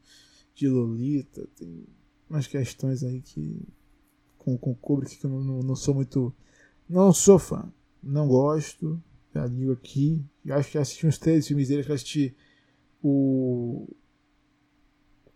de 0.55 0.67
Lolita. 0.67 1.47
Tem 1.55 1.85
umas 2.29 2.47
questões 2.47 3.03
aí 3.03 3.21
que. 3.21 3.61
com, 4.37 4.57
com 4.57 4.71
o 4.71 4.75
Kubrick 4.75 5.17
que 5.17 5.25
eu 5.25 5.29
não, 5.29 5.59
não 5.61 5.75
sou 5.75 5.93
muito. 5.93 6.33
Não 6.89 7.13
sou 7.13 7.37
fã. 7.37 7.71
Não 8.01 8.27
gosto. 8.27 9.01
Já 9.33 9.47
digo 9.47 9.73
aqui. 9.73 10.25
Eu 10.43 10.55
acho 10.55 10.71
que 10.71 10.77
assisti 10.77 11.05
uns 11.05 11.19
três 11.19 11.47
filmes 11.47 11.67
dele. 11.67 11.81
Acho 11.81 11.87
que 11.87 11.93
assisti 11.93 12.35
o. 13.03 13.87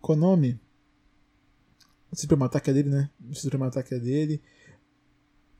Qual 0.00 0.16
o 2.12 2.16
Supremo 2.16 2.44
Ataque 2.44 2.70
é 2.70 2.72
dele, 2.72 2.90
né? 2.90 3.10
O 3.28 3.34
Supremo 3.34 3.64
Ataque 3.64 3.94
é 3.94 3.98
dele. 3.98 4.42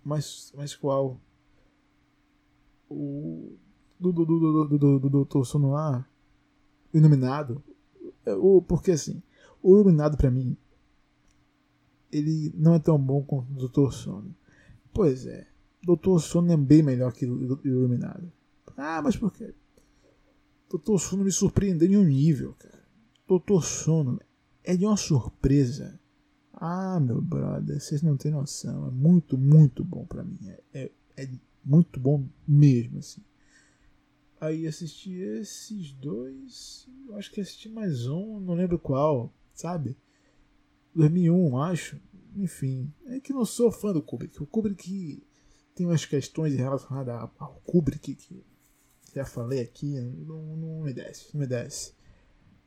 Mas, 0.05 0.53
mas 0.57 0.75
qual? 0.75 1.21
O. 2.89 3.57
Do, 3.99 4.13
do, 4.13 4.25
do, 4.25 4.39
do, 4.39 4.79
do, 4.79 5.11
do, 5.11 5.25
Dr. 5.25 5.45
Sono 5.45 5.71
lá. 5.71 6.09
O 6.93 6.97
Iluminado. 6.97 7.63
O, 8.27 8.61
porque 8.63 8.91
assim. 8.91 9.23
O 9.63 9.75
Iluminado 9.75 10.17
pra 10.17 10.31
mim. 10.31 10.57
Ele 12.11 12.53
não 12.57 12.75
é 12.75 12.81
tão 12.81 12.99
bom 12.99 13.23
quanto 13.23 13.53
o 13.53 13.69
Dr. 13.69 13.93
Sono. 13.93 14.35
Pois 14.93 15.27
é. 15.27 15.47
Doutor 15.83 16.21
Sono 16.21 16.51
é 16.51 16.57
bem 16.57 16.83
melhor 16.83 17.13
que 17.13 17.25
o 17.27 17.61
Iluminado. 17.65 18.33
Ah, 18.77 19.01
mas 19.03 19.17
por 19.17 19.33
quê? 19.33 19.55
Doutor 20.69 20.99
Sono 20.99 21.23
me 21.23 21.31
surpreendeu 21.31 21.89
em 21.89 21.97
um 21.97 22.05
nível, 22.05 22.55
cara. 22.59 22.85
Doutor 23.29 23.65
Sono 23.65 24.19
é 24.71 24.77
de 24.77 24.87
uma 24.87 24.97
surpresa. 24.97 25.99
Ah, 26.53 27.01
meu 27.01 27.21
brother, 27.21 27.81
vocês 27.81 28.03
não 28.03 28.17
têm 28.17 28.31
noção. 28.31 28.87
É 28.87 28.91
muito, 28.91 29.37
muito 29.37 29.83
bom 29.83 30.07
para 30.07 30.23
mim. 30.23 30.39
É, 30.47 30.63
é, 30.73 30.91
é, 31.17 31.29
muito 31.65 31.99
bom 31.99 32.25
mesmo, 32.47 32.99
assim. 32.99 33.23
Aí 34.41 34.69
assisti 34.69 35.13
esses 35.15 35.93
dois. 35.93 36.89
Eu 37.09 37.17
acho 37.17 37.33
que 37.33 37.41
assisti 37.41 37.69
mais 37.69 38.07
um, 38.07 38.39
não 38.39 38.55
lembro 38.55 38.79
qual, 38.79 39.35
sabe? 39.53 39.97
2001, 40.95 41.59
acho. 41.59 42.01
Enfim, 42.37 42.93
é 43.07 43.19
que 43.19 43.33
não 43.33 43.45
sou 43.45 43.73
fã 43.73 43.93
do 43.93 44.01
Kubrick. 44.01 44.41
O 44.41 44.47
Kubrick 44.47 45.21
tem 45.75 45.85
umas 45.85 46.05
questões 46.05 46.55
relacionadas 46.55 47.29
ao 47.39 47.61
Kubrick 47.65 48.15
que 48.15 48.45
já 49.13 49.25
falei 49.25 49.61
aqui, 49.61 49.99
não, 50.01 50.57
não 50.57 50.83
me 50.83 50.93
desce, 50.93 51.27
não 51.35 51.41
me 51.41 51.47
desce. 51.47 51.93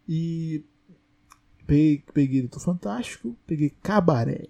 E 0.05 0.65
peguei, 1.65 2.03
peguei 2.13 2.41
Doutor 2.41 2.59
Fantástico, 2.59 3.35
peguei 3.45 3.71
Cabaré. 3.81 4.49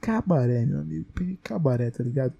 Cabaré, 0.00 0.64
meu 0.64 0.80
amigo. 0.80 1.06
Peguei 1.14 1.38
Cabaré, 1.42 1.90
tá 1.90 2.04
ligado? 2.04 2.34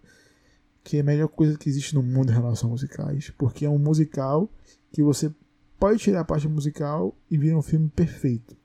Que 0.85 0.99
é 0.99 1.00
a 1.00 1.04
melhor 1.04 1.28
coisa 1.28 1.58
que 1.58 1.68
existe 1.68 1.94
no 1.94 2.02
mundo 2.02 2.30
em 2.30 2.35
relação 2.35 2.68
a 2.68 2.73
musicais. 2.73 3.30
Porque 3.37 3.64
é 3.64 3.70
um 3.70 3.78
musical 3.78 4.49
que 4.92 5.02
você 5.02 5.35
pode 5.78 5.99
tirar 5.99 6.20
a 6.20 6.25
parte 6.25 6.49
musical 6.49 7.16
e 7.30 7.37
vira 7.37 7.56
um 7.56 7.62
filme 7.62 7.88
perfeito. 7.88 8.56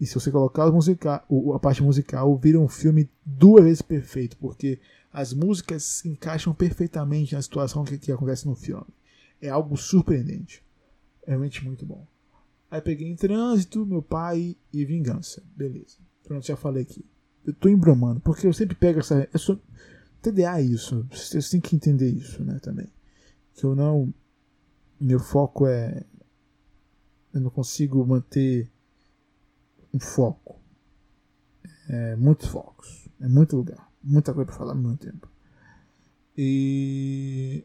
E 0.00 0.06
se 0.06 0.14
você 0.14 0.30
colocar 0.30 0.64
a, 0.64 0.72
musica, 0.72 1.22
a 1.54 1.58
parte 1.58 1.82
musical, 1.82 2.38
vira 2.38 2.58
um 2.58 2.68
filme 2.68 3.10
duas 3.24 3.64
vezes 3.64 3.82
perfeito. 3.82 4.36
Porque 4.36 4.80
as 5.12 5.34
músicas 5.34 5.82
se 5.82 6.08
encaixam 6.08 6.54
perfeitamente 6.54 7.34
na 7.34 7.42
situação 7.42 7.84
que, 7.84 7.98
que 7.98 8.12
acontece 8.12 8.46
no 8.46 8.54
filme. 8.54 8.86
É 9.42 9.48
algo 9.48 9.76
surpreendente. 9.76 10.62
É 11.26 11.30
realmente 11.30 11.64
muito 11.64 11.84
bom. 11.84 12.06
Aí 12.70 12.80
peguei 12.80 13.08
em 13.08 13.16
trânsito, 13.16 13.84
meu 13.84 14.02
pai 14.02 14.56
e 14.72 14.84
vingança. 14.84 15.42
Beleza. 15.56 15.96
Pronto, 16.22 16.46
já 16.46 16.56
falei 16.56 16.82
aqui. 16.82 17.04
Eu 17.44 17.52
tô 17.54 17.68
embromando, 17.68 18.20
porque 18.20 18.46
eu 18.46 18.52
sempre 18.52 18.76
pego 18.76 19.00
essa. 19.00 19.28
Eu 19.32 19.38
sou, 19.38 19.60
TDA 20.22 20.60
é 20.60 20.62
isso. 20.62 21.06
Vocês 21.10 21.50
têm 21.50 21.60
que 21.60 21.74
entender 21.74 22.08
isso, 22.08 22.44
né, 22.44 22.58
também. 22.60 22.86
Que 23.54 23.64
eu 23.64 23.74
não. 23.74 24.12
Meu 25.00 25.18
foco 25.18 25.66
é. 25.66 26.04
Eu 27.32 27.40
não 27.40 27.50
consigo 27.50 28.04
manter 28.06 28.70
um 29.92 29.98
foco. 29.98 30.60
É 31.88 32.14
muitos 32.16 32.48
focos. 32.48 33.08
É 33.20 33.26
muito 33.26 33.56
lugar 33.56 33.90
muita 34.02 34.32
coisa 34.32 34.46
para 34.46 34.56
falar 34.56 34.72
ao 34.72 34.78
mesmo 34.78 34.96
tempo. 34.96 35.28
E 36.36 37.64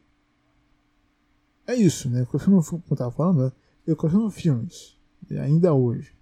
é 1.66 1.76
isso, 1.76 2.10
né? 2.10 2.26
Como 2.26 2.58
eu 2.58 2.80
estava 2.92 3.12
falando, 3.12 3.46
né? 3.46 3.52
Eu 3.86 3.96
coleciono 3.96 4.30
filmes, 4.30 4.98
ainda 5.32 5.74
hoje. 5.74 6.16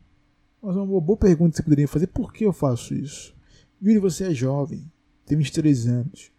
Mas 0.61 0.75
uma 0.75 1.01
boa 1.01 1.17
pergunta 1.17 1.51
que 1.51 1.57
você 1.57 1.63
poderia 1.63 1.87
fazer: 1.87 2.07
por 2.07 2.31
que 2.31 2.45
eu 2.45 2.53
faço 2.53 2.93
isso? 2.93 3.35
Yuri, 3.81 3.99
você 3.99 4.25
é 4.25 4.33
jovem, 4.33 4.89
tem 5.25 5.37
23 5.37 5.87
anos. 5.87 6.31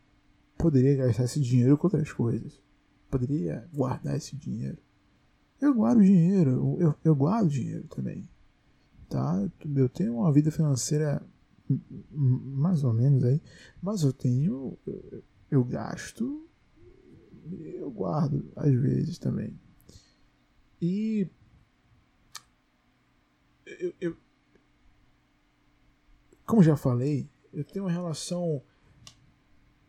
Poderia 0.56 0.96
gastar 0.96 1.24
esse 1.24 1.40
dinheiro 1.40 1.76
com 1.76 1.86
outras 1.86 2.10
coisas. 2.12 2.62
Poderia 3.10 3.68
guardar 3.72 4.16
esse 4.16 4.34
dinheiro. 4.36 4.78
Eu 5.60 5.74
guardo 5.74 6.02
dinheiro, 6.02 6.76
eu, 6.80 6.94
eu 7.04 7.14
guardo 7.14 7.48
dinheiro 7.48 7.84
também. 7.88 8.28
Tá? 9.08 9.46
Eu 9.76 9.88
tenho 9.88 10.16
uma 10.16 10.32
vida 10.32 10.50
financeira 10.50 11.22
mais 12.10 12.84
ou 12.84 12.92
menos 12.92 13.24
aí, 13.24 13.40
mas 13.80 14.02
eu 14.02 14.12
tenho, 14.12 14.76
eu, 14.86 15.22
eu 15.50 15.64
gasto, 15.64 16.46
eu 17.50 17.90
guardo 17.90 18.50
às 18.56 18.72
vezes 18.72 19.18
também. 19.18 19.58
E 20.80 21.28
eu, 23.66 23.94
eu, 24.00 24.16
como 26.46 26.62
já 26.62 26.76
falei, 26.76 27.28
eu 27.52 27.64
tenho 27.64 27.84
uma 27.84 27.90
relação 27.90 28.62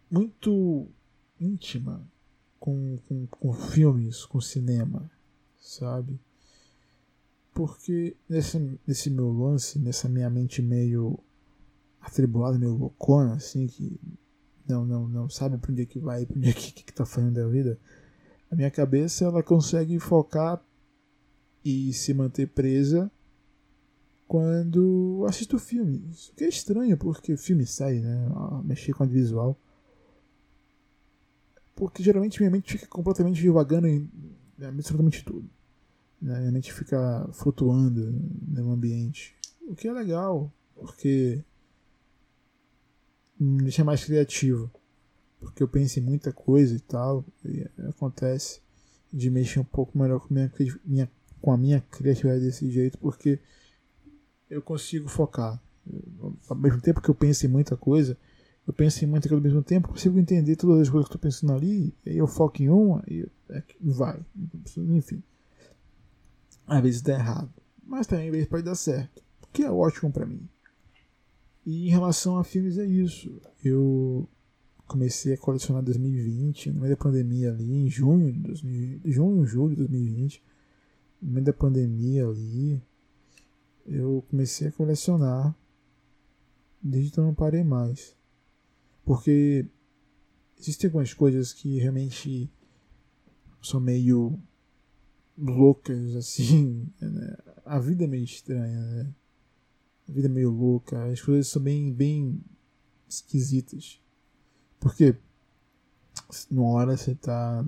muito 0.10 0.88
íntima 1.40 2.08
com, 2.60 2.98
com, 3.08 3.28
com 3.28 3.54
filmes, 3.54 4.26
com 4.26 4.40
cinema, 4.40 5.10
sabe? 5.60 6.20
Porque 7.54 8.16
nesse, 8.28 8.80
nesse 8.86 9.10
meu 9.10 9.32
lance, 9.32 9.80
nessa 9.80 10.10
minha 10.10 10.30
mente 10.30 10.62
meio 10.62 11.20
atribulada, 12.02 12.58
meio 12.58 12.76
loucona, 12.76 13.34
assim, 13.34 13.68
que 13.68 14.00
não, 14.68 14.86
não, 14.86 15.08
não 15.08 15.30
sabe 15.30 15.58
para 15.58 15.72
onde 15.72 15.82
é 15.82 15.86
que 15.86 16.00
vai, 16.00 16.26
para 16.26 16.38
onde 16.38 16.50
é 16.50 16.54
que, 16.54 16.72
que, 16.72 16.84
que 16.84 16.94
tá 16.94 17.06
fazendo 17.06 17.34
da 17.34 17.48
vida, 17.48 17.80
a 18.50 18.56
minha 18.56 18.72
cabeça 18.72 19.26
ela 19.26 19.44
consegue 19.44 20.00
focar 20.00 20.64
e 21.66 21.92
se 21.92 22.14
manter 22.14 22.48
presa 22.48 23.12
quando 24.28 25.26
assisto 25.28 25.58
filmes. 25.58 26.30
O 26.30 26.36
que 26.36 26.44
é 26.44 26.48
estranho, 26.48 26.96
porque 26.96 27.34
o 27.34 27.38
filme 27.38 27.66
sai, 27.66 28.00
né? 28.00 28.28
Mexer 28.64 28.94
com 28.94 29.04
a 29.04 29.08
visual. 29.08 29.60
Porque 31.76 32.04
geralmente 32.04 32.40
minha 32.40 32.52
mente 32.52 32.74
fica 32.74 32.88
completamente 32.88 33.42
divagando 33.42 33.88
em 33.88 34.10
absolutamente 34.62 35.26
tudo. 35.26 35.50
Né? 36.22 36.40
Minha 36.40 36.52
mente 36.52 36.72
fica 36.72 37.28
flutuando 37.34 38.12
no 38.48 38.72
ambiente. 38.72 39.36
O 39.68 39.76
que 39.76 39.88
é 39.88 39.92
legal, 39.92 40.54
porque 40.76 41.44
me 43.40 43.64
deixa 43.64 43.84
mais 43.84 44.06
criativo. 44.06 44.72
Porque 45.40 45.62
eu 45.62 45.68
penso 45.68 46.00
em 46.00 46.04
muita 46.04 46.32
coisa 46.32 46.76
e 46.76 46.80
tal, 46.80 47.26
e 47.44 47.68
acontece 47.90 48.62
de 49.12 49.30
mexer 49.30 49.60
um 49.60 49.66
pouco 49.66 49.98
melhor 49.98 50.20
com, 50.20 50.34
minha, 50.34 50.52
minha, 50.84 51.12
com 51.46 51.52
a 51.52 51.58
minha 51.58 51.80
criatividade 51.80 52.44
desse 52.44 52.72
jeito, 52.72 52.98
porque 52.98 53.40
eu 54.50 54.64
consigo 54.64 55.08
focar. 55.08 55.62
Ao 56.50 56.56
mesmo 56.56 56.82
tempo 56.82 57.00
que 57.00 57.08
eu 57.08 57.14
penso 57.14 57.46
em 57.46 57.50
muita 57.50 57.78
coisa, 57.78 58.18
eu 58.66 58.74
penso 58.74 59.06
em 59.06 59.08
muita 59.08 59.30
coisa 59.30 59.40
ao 59.40 59.44
mesmo 59.44 59.62
tempo, 59.62 59.90
consigo 59.90 60.18
entender 60.18 60.56
todas 60.56 60.82
as 60.82 60.90
coisas 60.90 61.08
que 61.08 61.16
estou 61.16 61.30
pensando 61.30 61.54
ali, 61.54 61.94
e 62.04 62.18
eu 62.18 62.26
foco 62.26 62.64
em 62.64 62.70
uma 62.70 63.04
e 63.08 63.28
é 63.50 63.62
vai. 63.80 64.26
Enfim. 64.76 65.22
Às 66.66 66.82
vezes 66.82 67.04
dá 67.04 67.14
errado. 67.14 67.54
Mas 67.86 68.08
também 68.08 68.26
às 68.26 68.32
vezes 68.32 68.48
pode 68.48 68.64
dar 68.64 68.74
certo. 68.74 69.22
O 69.44 69.48
que 69.54 69.62
é 69.62 69.70
ótimo 69.70 70.12
para 70.12 70.26
mim. 70.26 70.50
E 71.64 71.90
em 71.90 71.92
relação 71.92 72.40
a 72.40 72.44
filmes 72.44 72.80
é 72.80 72.86
isso. 72.88 73.40
Eu 73.64 74.28
comecei 74.88 75.36
a 75.36 75.38
colecionar 75.38 75.84
em 75.84 75.86
2020, 75.86 76.72
no 76.72 76.82
meio 76.82 76.96
da 76.96 77.04
pandemia 77.04 77.52
ali, 77.52 77.72
em 77.72 77.88
junho 77.88 78.34
de 78.34 78.40
2020, 78.40 79.12
junho, 79.12 79.46
julho 79.46 79.76
de 79.76 79.84
2020, 79.84 80.44
no 81.26 81.32
meio 81.32 81.46
da 81.46 81.54
pandemia 81.54 82.28
ali, 82.28 82.80
eu 83.86 84.24
comecei 84.30 84.68
a 84.68 84.72
colecionar. 84.72 85.56
Desde 86.82 87.10
então 87.10 87.26
não 87.26 87.34
parei 87.34 87.64
mais. 87.64 88.16
Porque 89.04 89.66
existem 90.60 90.88
algumas 90.88 91.14
coisas 91.16 91.52
que 91.52 91.80
realmente 91.80 92.48
são 93.60 93.80
meio 93.80 94.40
loucas, 95.36 96.16
assim. 96.16 96.88
Né? 97.02 97.38
A 97.66 97.80
vida 97.80 98.04
é 98.04 98.08
meio 98.08 98.24
estranha, 98.24 98.80
né? 98.80 99.14
A 100.08 100.12
vida 100.12 100.28
é 100.28 100.32
meio 100.32 100.52
louca, 100.52 101.06
as 101.06 101.20
coisas 101.20 101.48
são 101.48 101.62
bem, 101.62 101.92
bem 101.92 102.40
esquisitas. 103.10 104.00
Porque 104.80 105.18
numa 106.52 106.70
hora 106.70 106.96
você 106.96 107.16
tá. 107.16 107.66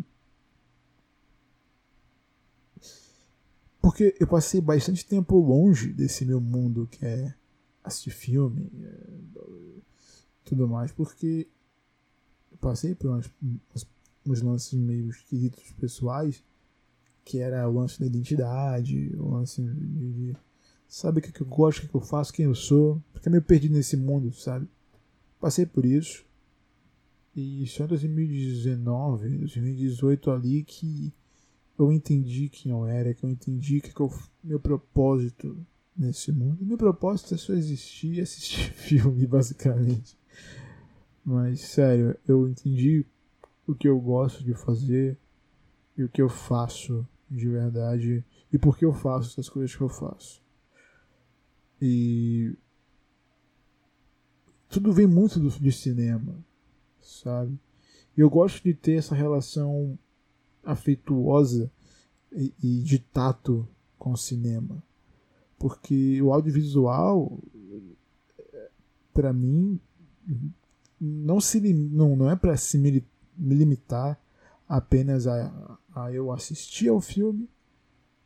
Porque 3.87 4.13
eu 4.19 4.27
passei 4.27 4.59
bastante 4.59 5.05
tempo 5.05 5.39
longe 5.39 5.93
desse 5.93 6.25
meu 6.25 6.41
mundo 6.41 6.89
que 6.91 7.05
é 7.05 7.33
assistir 7.81 8.09
filme, 8.11 8.69
é, 8.83 9.39
tudo 10.43 10.67
mais, 10.67 10.91
porque 10.91 11.47
eu 12.51 12.57
passei 12.57 12.93
por 12.93 13.11
umas, 13.11 13.31
uns 14.25 14.41
lances 14.41 14.73
meio 14.73 15.09
esquisitos 15.09 15.71
pessoais, 15.79 16.43
que 17.23 17.39
era 17.39 17.65
o 17.69 17.79
lance 17.79 17.97
da 17.97 18.07
identidade, 18.07 19.15
o 19.17 19.29
lance 19.29 19.61
de, 19.61 20.11
de 20.11 20.37
sabe 20.85 21.19
o 21.19 21.21
que, 21.21 21.41
eu 21.41 21.47
gosto, 21.47 21.85
o 21.85 21.87
que, 21.87 21.95
eu 21.95 22.01
faço, 22.01 22.33
quem 22.33 22.43
eu 22.43 22.55
sou, 22.55 23.01
ficar 23.13 23.29
meio 23.29 23.41
perdido 23.41 23.73
nesse 23.73 23.95
mundo, 23.95 24.33
sabe? 24.33 24.67
Passei 25.39 25.65
por 25.65 25.85
isso. 25.85 26.25
E 27.33 27.65
só 27.67 27.85
em 27.85 27.87
2019, 27.87 29.29
2018 29.37 30.29
ali 30.29 30.63
que 30.65 31.13
eu 31.77 31.91
entendi 31.91 32.49
quem 32.49 32.71
eu 32.71 32.85
era, 32.85 33.13
que 33.13 33.23
eu 33.23 33.29
entendi 33.29 33.79
que, 33.81 33.99
eu, 33.99 34.11
meu 34.43 34.59
propósito 34.59 35.65
nesse 35.95 36.31
mundo. 36.31 36.65
Meu 36.65 36.77
propósito 36.77 37.33
é 37.33 37.37
só 37.37 37.53
existir 37.53 38.15
e 38.15 38.21
assistir 38.21 38.71
filme, 38.73 39.25
basicamente. 39.25 40.17
Mas 41.25 41.61
sério, 41.61 42.17
eu 42.27 42.47
entendi 42.47 43.05
o 43.67 43.75
que 43.75 43.87
eu 43.87 43.99
gosto 43.99 44.43
de 44.43 44.53
fazer 44.53 45.17
e 45.97 46.03
o 46.03 46.09
que 46.09 46.21
eu 46.21 46.29
faço 46.29 47.05
de 47.29 47.49
verdade 47.49 48.23
e 48.51 48.57
por 48.57 48.77
que 48.77 48.85
eu 48.85 48.93
faço 48.93 49.31
essas 49.31 49.49
coisas 49.49 49.75
que 49.75 49.81
eu 49.81 49.89
faço. 49.89 50.41
E 51.81 52.55
tudo 54.69 54.93
vem 54.93 55.07
muito 55.07 55.39
do, 55.39 55.49
de 55.49 55.71
cinema, 55.71 56.35
sabe? 57.01 57.59
E 58.15 58.21
eu 58.21 58.29
gosto 58.29 58.63
de 58.63 58.73
ter 58.73 58.93
essa 58.93 59.13
relação 59.13 59.97
afetuosa 60.71 61.71
e, 62.31 62.53
e 62.61 62.81
de 62.81 62.99
tato 62.99 63.67
com 63.97 64.11
o 64.11 64.17
cinema. 64.17 64.83
Porque 65.57 66.21
o 66.21 66.31
audiovisual, 66.31 67.39
para 69.13 69.33
mim, 69.33 69.79
não, 70.99 71.41
se, 71.41 71.59
não, 71.73 72.15
não 72.15 72.29
é 72.29 72.35
para 72.35 72.55
se 72.57 72.77
me, 72.77 73.03
me 73.35 73.55
limitar 73.55 74.19
apenas 74.67 75.25
a, 75.25 75.79
a 75.95 76.11
eu 76.11 76.31
assistir 76.31 76.89
ao 76.89 77.01
filme, 77.01 77.49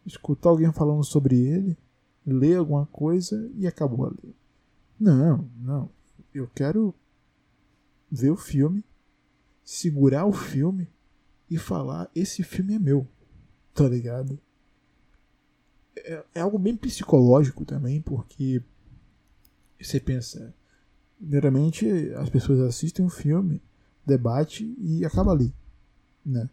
escutar 0.05 0.49
alguém 0.49 0.71
falando 0.73 1.03
sobre 1.03 1.39
ele, 1.39 1.77
ler 2.25 2.57
alguma 2.57 2.85
coisa 2.87 3.49
e 3.55 3.65
acabou 3.65 4.07
ali. 4.07 4.35
Não, 4.99 5.49
não 5.57 5.89
eu 6.33 6.49
quero 6.53 6.93
ver 8.09 8.31
o 8.31 8.37
filme, 8.37 8.83
segurar 9.63 10.25
o 10.25 10.33
filme 10.33 10.87
e 11.51 11.57
falar: 11.57 12.09
esse 12.15 12.41
filme 12.41 12.75
é 12.75 12.79
meu, 12.79 13.05
tá 13.73 13.85
ligado? 13.87 14.39
É, 15.97 16.23
é 16.35 16.39
algo 16.39 16.57
bem 16.57 16.77
psicológico 16.77 17.65
também, 17.65 18.01
porque 18.01 18.63
você 19.79 19.99
pensa, 19.99 20.55
primeiramente 21.19 21.85
as 22.15 22.29
pessoas 22.29 22.61
assistem 22.61 23.05
um 23.05 23.09
filme, 23.09 23.61
debate 24.05 24.73
e 24.79 25.03
acaba 25.03 25.33
ali, 25.33 25.53
né? 26.25 26.49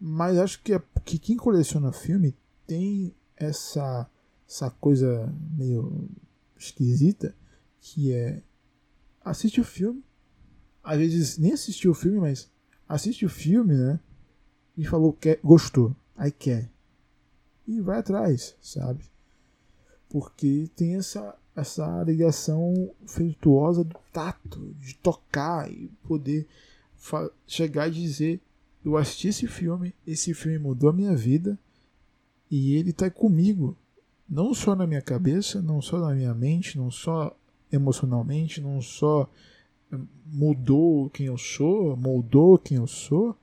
Mas 0.00 0.36
acho 0.36 0.60
que, 0.62 0.74
é, 0.74 0.82
que 1.04 1.16
quem 1.16 1.36
coleciona 1.36 1.92
filme 1.92 2.36
tem 2.66 3.14
essa, 3.36 4.10
essa 4.48 4.68
coisa 4.68 5.32
meio 5.56 6.10
esquisita 6.58 7.34
que 7.80 8.12
é 8.12 8.42
assiste 9.24 9.60
o 9.60 9.64
filme. 9.64 10.04
Às 10.82 10.98
vezes 10.98 11.38
nem 11.38 11.52
assistiu 11.52 11.92
o 11.92 11.94
filme, 11.94 12.18
mas 12.18 12.50
assiste 12.88 13.24
o 13.24 13.28
filme, 13.28 13.74
né? 13.74 14.00
E 14.76 14.84
falou 14.84 15.12
que 15.12 15.38
gostou. 15.42 15.94
Aí 16.16 16.30
quer. 16.30 16.70
E 17.66 17.80
vai 17.80 17.98
atrás, 17.98 18.56
sabe? 18.60 19.04
Porque 20.08 20.68
tem 20.76 20.96
essa, 20.96 21.34
essa 21.56 22.02
ligação 22.02 22.90
feituosa 23.06 23.82
do 23.82 23.96
tato, 24.12 24.74
de 24.78 24.94
tocar 24.96 25.70
e 25.70 25.88
poder 26.06 26.46
chegar 27.46 27.88
e 27.88 27.92
dizer: 27.92 28.40
Eu 28.84 28.96
assisti 28.96 29.28
esse 29.28 29.46
filme, 29.46 29.94
esse 30.06 30.34
filme 30.34 30.58
mudou 30.58 30.90
a 30.90 30.92
minha 30.92 31.16
vida 31.16 31.58
e 32.50 32.74
ele 32.74 32.90
está 32.90 33.10
comigo. 33.10 33.76
Não 34.28 34.54
só 34.54 34.74
na 34.74 34.86
minha 34.86 35.02
cabeça, 35.02 35.60
não 35.60 35.82
só 35.82 35.98
na 35.98 36.14
minha 36.14 36.34
mente, 36.34 36.78
não 36.78 36.90
só 36.90 37.36
emocionalmente, 37.70 38.60
não 38.60 38.80
só 38.80 39.28
mudou 40.26 41.10
quem 41.10 41.26
eu 41.26 41.38
sou, 41.38 41.96
moldou 41.96 42.58
quem 42.58 42.78
eu 42.78 42.86
sou, 42.86 43.36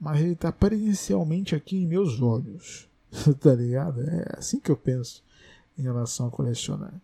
mas 0.00 0.20
ele 0.20 0.32
está 0.32 0.52
presencialmente 0.52 1.54
aqui 1.54 1.76
em 1.76 1.86
meus 1.86 2.20
olhos. 2.20 2.88
tá 3.40 3.54
ligado? 3.54 4.02
É 4.02 4.36
assim 4.36 4.58
que 4.58 4.70
eu 4.70 4.76
penso 4.76 5.22
em 5.78 5.82
relação 5.82 6.26
a 6.26 6.30
colecionar. 6.30 7.00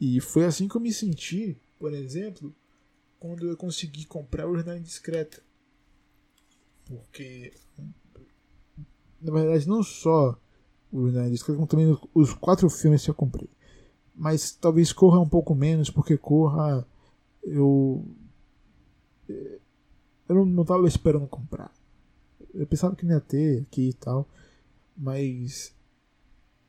E 0.00 0.20
foi 0.20 0.44
assim 0.44 0.68
que 0.68 0.76
eu 0.76 0.80
me 0.80 0.92
senti, 0.92 1.56
por 1.78 1.92
exemplo, 1.92 2.54
quando 3.18 3.46
eu 3.46 3.56
consegui 3.56 4.04
comprar 4.04 4.48
o 4.48 4.54
Jornal 4.54 4.76
Indiscreta. 4.76 5.42
Porque, 6.84 7.54
na 9.20 9.32
verdade, 9.32 9.68
não 9.68 9.82
só 9.82 10.38
o 10.92 11.04
Jornal 11.04 11.28
Indiscreta, 11.28 11.56
como 11.56 11.68
também 11.68 11.98
os 12.12 12.34
quatro 12.34 12.68
filmes 12.68 13.04
que 13.04 13.10
eu 13.10 13.14
comprei 13.14 13.48
mas 14.14 14.52
talvez 14.52 14.92
corra 14.92 15.18
um 15.18 15.28
pouco 15.28 15.54
menos, 15.54 15.90
porque 15.90 16.16
corra 16.16 16.86
eu. 17.42 18.06
Eu 20.28 20.46
não 20.46 20.62
estava 20.62 20.86
esperando 20.86 21.26
comprar. 21.26 21.72
Eu 22.54 22.66
pensava 22.66 22.94
que 22.94 23.04
não 23.04 23.14
ia 23.14 23.20
ter 23.20 23.62
aqui 23.62 23.88
e 23.88 23.92
tal, 23.92 24.28
mas 24.96 25.74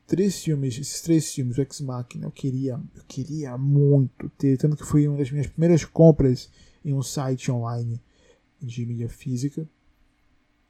três 0.06 0.42
filmes, 0.42 0.78
esses 0.78 1.00
três 1.00 1.32
filmes, 1.32 1.56
o 1.56 1.62
Ex 1.62 1.80
Machina, 1.80 2.26
eu 2.26 2.30
queria, 2.30 2.80
eu 2.94 3.04
queria 3.06 3.56
muito 3.56 4.28
ter, 4.30 4.56
tanto 4.58 4.76
que 4.76 4.84
foi 4.84 5.06
uma 5.06 5.18
das 5.18 5.30
minhas 5.30 5.46
primeiras 5.46 5.84
compras 5.84 6.50
em 6.84 6.92
um 6.92 7.02
site 7.02 7.50
online 7.50 8.00
de 8.60 8.84
mídia 8.84 9.08
física. 9.08 9.68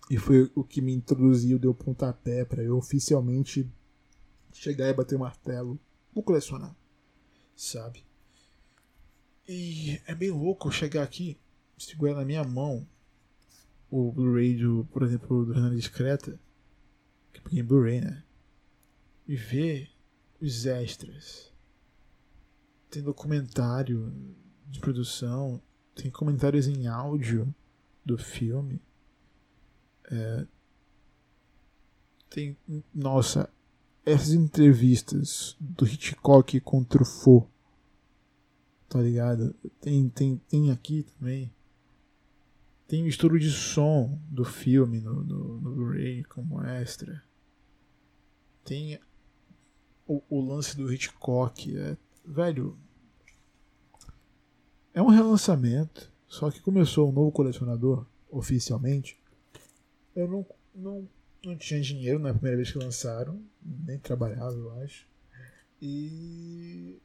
E 0.09 0.16
foi 0.18 0.50
o 0.55 0.62
que 0.62 0.81
me 0.81 0.92
introduziu, 0.92 1.59
deu 1.59 1.74
pontapé 1.74 2.44
para 2.44 2.62
eu 2.62 2.76
oficialmente 2.76 3.68
chegar 4.52 4.88
e 4.88 4.94
bater 4.94 5.16
o 5.16 5.18
martelo 5.18 5.79
vou 6.16 6.22
colecionar, 6.22 6.74
sabe? 7.55 8.02
E 9.46 10.00
é 10.07 10.14
bem 10.14 10.31
louco 10.31 10.68
eu 10.68 10.72
chegar 10.72 11.02
aqui, 11.02 11.38
segurar 11.76 12.14
na 12.14 12.24
minha 12.24 12.42
mão 12.42 12.88
o 13.90 14.12
Blu-ray 14.12 14.57
do, 14.57 14.87
por 14.92 15.03
exemplo, 15.03 15.44
do 15.44 15.53
Renan 15.53 15.75
Discreta, 15.75 16.38
que 17.33 17.40
peguei 17.40 17.61
em 17.61 17.64
Blu-ray, 17.64 18.01
né? 18.01 18.22
E 19.27 19.37
ver 19.37 19.90
os 20.40 20.66
extras. 20.66 21.53
Tem 22.90 23.03
documentário 23.03 24.12
de 24.66 24.81
produção, 24.81 25.61
tem 25.94 26.11
comentários 26.11 26.66
em 26.66 26.87
áudio 26.87 27.53
do 28.05 28.16
filme. 28.16 28.81
É, 30.11 30.46
tem, 32.29 32.57
nossa, 32.94 33.51
essas 34.05 34.33
entrevistas 34.33 35.57
do 35.59 35.87
Hitchcock 35.87 36.61
com 36.61 36.85
Truffaut, 36.85 37.49
tá 38.88 39.01
ligado? 39.01 39.55
Tem, 39.81 40.09
tem, 40.09 40.37
tem 40.49 40.70
aqui 40.70 41.05
também. 41.18 41.53
Tem 42.87 43.07
estudo 43.07 43.38
de 43.38 43.51
som 43.51 44.20
do 44.29 44.44
filme 44.44 45.01
no, 45.01 45.22
no, 45.25 45.61
no 45.61 45.70
Blu-ray 45.72 46.22
como 46.25 46.62
extra. 46.62 47.22
Tem 48.64 48.99
o, 50.07 50.22
o, 50.29 50.40
lance 50.40 50.77
do 50.77 50.92
Hitchcock. 50.92 51.77
É, 51.77 51.96
velho, 52.25 52.79
é 54.94 55.03
um 55.03 55.09
relançamento. 55.09 56.12
Só 56.29 56.51
que 56.51 56.61
começou 56.61 57.09
um 57.09 57.12
novo 57.12 57.33
colecionador, 57.33 58.07
oficialmente. 58.31 59.18
Eu 60.14 60.29
não, 60.29 60.46
não 60.75 61.09
não 61.46 61.57
tinha 61.57 61.81
dinheiro 61.81 62.18
na 62.18 62.33
primeira 62.33 62.57
vez 62.57 62.72
que 62.72 62.79
lançaram, 62.79 63.40
nem 63.62 63.99
trabalhava, 63.99 64.55
eu 64.55 64.72
acho. 64.83 65.07
E 65.81 67.01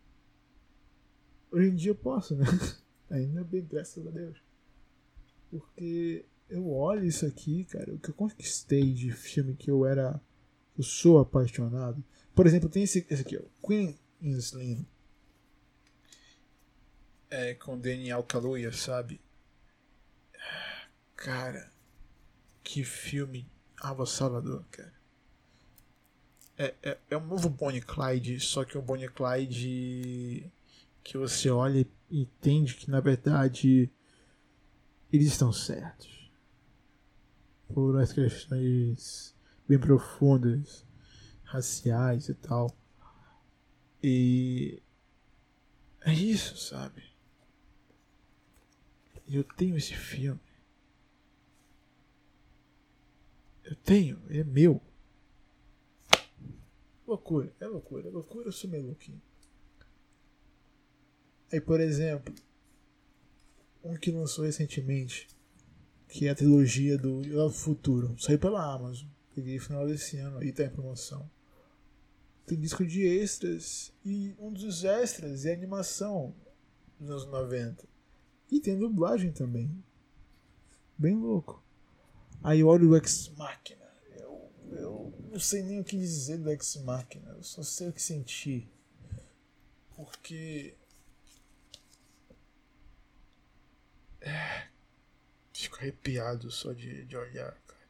hoje 1.52 1.70
em 1.70 1.76
dia 1.76 1.92
eu 1.92 1.96
posso, 1.96 2.36
né? 2.36 2.46
Ainda 3.10 3.44
bem, 3.44 3.64
graças 3.64 4.06
a 4.06 4.10
Deus. 4.10 4.42
Porque 5.52 6.26
eu 6.50 6.72
olho 6.72 7.04
isso 7.04 7.26
aqui, 7.26 7.66
cara, 7.66 7.94
o 7.94 8.00
que 8.00 8.10
eu 8.10 8.16
conquistei 8.16 8.94
de 8.94 9.12
filme 9.12 9.54
que 9.54 9.70
eu 9.70 9.86
era. 9.86 10.20
Eu 10.78 10.84
sou 10.84 11.20
apaixonado. 11.20 12.02
Por 12.34 12.48
exemplo, 12.48 12.70
tem 12.70 12.84
esse, 12.84 13.06
esse 13.10 13.22
aqui, 13.22 13.38
ó, 13.38 13.68
Queen 13.68 14.00
Slim. 14.22 14.88
É, 17.30 17.54
com 17.56 17.78
Daniel 17.78 18.24
Kaluuya, 18.24 18.72
sabe? 18.72 19.20
Cara, 21.16 21.70
que 22.64 22.84
filme 22.84 23.46
Ava 23.82 24.06
Salvador, 24.06 24.66
cara. 24.72 24.94
É, 26.58 26.74
é, 26.82 26.98
é 27.10 27.18
um 27.18 27.26
novo 27.26 27.50
Bonnie 27.50 27.82
Clyde, 27.82 28.40
só 28.40 28.64
que 28.64 28.78
um 28.78 28.82
Bonnie 28.82 29.10
Clyde 29.10 30.52
que 31.04 31.18
você 31.18 31.50
olha 31.50 31.80
e 32.10 32.22
entende 32.22 32.76
que 32.76 32.90
na 32.90 33.00
verdade 33.00 33.92
eles 35.12 35.28
estão 35.28 35.52
certos. 35.52 36.10
por 37.74 37.98
as 38.00 38.12
questões 38.12 39.34
bem 39.68 39.80
profundas, 39.80 40.86
raciais 41.44 42.28
e 42.28 42.34
tal. 42.34 42.76
E 44.04 44.82
é 46.02 46.14
isso, 46.14 46.58
sabe? 46.58 47.04
Eu 49.28 49.44
tenho 49.44 49.78
esse 49.78 49.96
filme. 49.96 50.42
Eu 53.64 53.76
tenho, 53.78 54.22
é 54.30 54.44
meu. 54.44 54.82
Loucura, 57.08 57.54
é 57.60 57.68
loucura, 57.68 58.08
é 58.08 58.12
loucura, 58.12 58.48
eu 58.48 58.52
sou 58.52 58.70
meio 58.70 58.86
louquinho. 58.86 59.22
Aí, 61.52 61.62
por 61.62 61.80
exemplo, 61.80 62.34
um 63.84 63.96
que 63.96 64.12
lançou 64.12 64.46
recentemente, 64.46 65.28
que 66.08 66.28
é 66.28 66.32
a 66.32 66.36
trilogia 66.36 66.98
do 66.98 67.50
Futuro, 67.50 68.16
saiu 68.20 68.40
pela 68.40 68.74
Amazon. 68.74 69.08
Peguei 69.34 69.56
no 69.56 69.62
final 69.62 69.88
desse 69.88 70.18
ano 70.18 70.40
aí, 70.40 70.52
tá 70.52 70.64
em 70.64 70.70
promoção. 70.70 71.30
Tem 72.46 72.60
disco 72.60 72.86
de 72.86 73.06
extras 73.06 73.94
e 74.04 74.36
um 74.38 74.52
dos 74.52 74.84
extras 74.84 75.46
é 75.46 75.54
animação 75.54 76.36
dos 77.00 77.10
anos 77.10 77.26
90. 77.28 77.88
E 78.52 78.60
tem 78.60 78.78
dublagem 78.78 79.32
também. 79.32 79.72
Bem 80.98 81.16
louco. 81.16 81.64
Aí 82.44 82.64
olha 82.64 82.86
o 82.86 82.96
Ex 82.98 83.32
Machina. 83.38 83.90
Eu, 84.18 84.52
eu 84.72 85.14
não 85.32 85.40
sei 85.40 85.64
nem 85.64 85.80
o 85.80 85.84
que 85.84 85.98
dizer 85.98 86.38
do 86.40 86.50
Ex 86.50 86.76
Machina. 86.84 87.30
Eu 87.30 87.44
só 87.44 87.64
sei 87.64 87.88
o 87.88 87.94
que 87.94 88.02
sentir. 88.02 88.70
Porque 89.96 90.76
É, 94.22 94.68
fico 95.54 95.78
arrepiado 95.78 96.52
só 96.52 96.74
de, 96.74 97.06
de 97.06 97.18
olhar, 97.18 97.54
cara. 97.68 97.82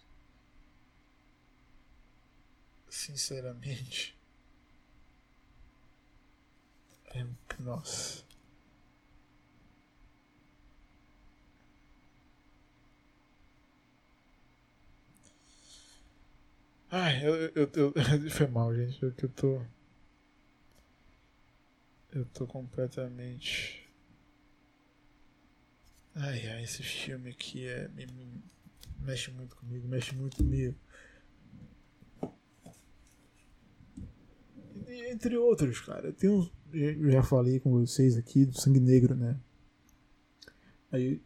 Sinceramente. 2.89 4.15
É, 7.13 7.25
nossa. 7.59 8.23
Ai, 16.91 17.25
eu, 17.25 17.35
eu, 17.55 17.69
eu, 17.75 17.93
foi 18.31 18.47
mal, 18.47 18.73
gente. 18.75 19.01
Eu, 19.01 19.13
eu 19.17 19.29
tô. 19.29 19.61
Eu 22.13 22.25
tô 22.25 22.45
completamente 22.45 23.80
Ai, 26.13 26.45
ai, 26.47 26.63
esse 26.63 26.83
filme 26.83 27.29
aqui 27.29 27.65
é, 27.65 27.87
me, 27.89 28.05
me, 28.07 28.43
mexe 28.99 29.31
muito 29.31 29.55
comigo, 29.55 29.87
mexe 29.87 30.13
muito 30.13 30.37
comigo. 30.37 30.75
E, 34.87 35.11
entre 35.11 35.37
outros, 35.37 35.79
cara. 35.79 36.07
Eu 36.07 36.13
tenho. 36.13 36.51
Eu 36.73 37.11
já 37.11 37.23
falei 37.23 37.59
com 37.59 37.71
vocês 37.71 38.17
aqui 38.17 38.45
do 38.45 38.59
Sangue 38.59 38.79
Negro, 38.79 39.15
né? 39.15 39.39
Aí 40.91 41.21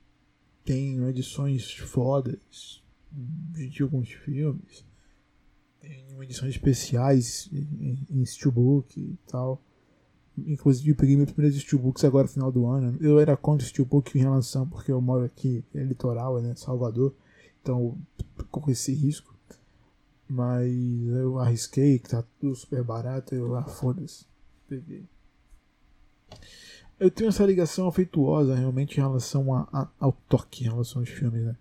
tem 0.64 1.04
edições 1.08 1.74
fodas 1.74 2.84
de 3.12 3.84
alguns 3.84 4.12
filmes. 4.12 4.86
Tem 5.80 6.06
edições 6.22 6.56
especiais 6.56 7.50
em, 7.52 8.06
em 8.10 8.26
steelbook 8.26 9.00
e 9.00 9.18
tal. 9.28 9.64
Inclusive, 10.38 10.90
eu 10.90 10.96
peguei 10.96 11.16
meus 11.16 11.32
primeiros 11.32 11.60
steelbooks 11.60 12.04
agora 12.04 12.28
final 12.28 12.52
do 12.52 12.66
ano. 12.66 12.98
Eu 13.00 13.20
era 13.20 13.38
contra 13.38 13.66
steelbook 13.66 14.18
em 14.18 14.22
relação, 14.22 14.68
porque 14.68 14.92
eu 14.92 15.02
moro 15.02 15.24
aqui, 15.24 15.64
é 15.74 15.84
litoral, 15.84 16.42
né, 16.42 16.54
Salvador. 16.56 17.14
Então, 17.62 17.98
com 18.52 18.70
esse 18.70 18.94
risco. 18.94 19.34
Mas 20.28 20.74
eu 21.08 21.40
arrisquei, 21.40 22.00
que 22.00 22.10
tá 22.10 22.24
tudo 22.40 22.56
super 22.56 22.84
barato. 22.84 23.34
Eu, 23.34 23.56
ah, 23.56 23.64
foda-se. 23.64 24.26
Peguei. 24.68 25.06
Eu 27.00 27.12
tenho 27.12 27.30
essa 27.30 27.46
ligação 27.46 27.88
afetuosa 27.88 28.56
realmente 28.56 28.98
em 28.98 29.02
relação 29.02 29.54
a, 29.54 29.68
a, 29.72 29.90
ao 30.00 30.12
toque, 30.28 30.64
em 30.64 30.70
relação 30.70 31.02
aos 31.02 31.10
filmes, 31.10 31.44
né? 31.44 31.56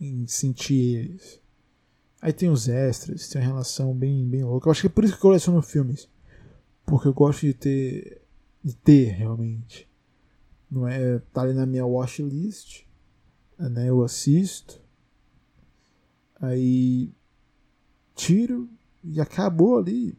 Em 0.00 0.26
sentir 0.26 0.96
eles. 0.96 1.40
Aí 2.20 2.32
tem 2.32 2.50
os 2.50 2.68
extras, 2.68 3.28
tem 3.28 3.40
uma 3.40 3.48
relação 3.48 3.94
bem, 3.94 4.28
bem 4.28 4.44
louca. 4.44 4.68
Eu 4.68 4.72
acho 4.72 4.82
que 4.82 4.86
é 4.88 4.90
por 4.90 5.04
isso 5.04 5.14
que 5.14 5.18
eu 5.18 5.22
coleciono 5.22 5.62
filmes. 5.62 6.08
Porque 6.84 7.08
eu 7.08 7.14
gosto 7.14 7.46
de 7.46 7.54
ter 7.54 8.19
de 8.62 8.74
ter 8.76 9.10
realmente. 9.10 9.88
Não 10.70 10.86
é 10.86 11.18
tá 11.32 11.42
ali 11.42 11.52
na 11.52 11.66
minha 11.66 11.84
watch 11.84 12.22
list, 12.22 12.84
né? 13.58 13.88
Eu 13.88 14.02
assisto, 14.04 14.80
aí 16.36 17.12
tiro 18.14 18.68
e 19.02 19.20
acabou 19.20 19.78
ali. 19.78 20.16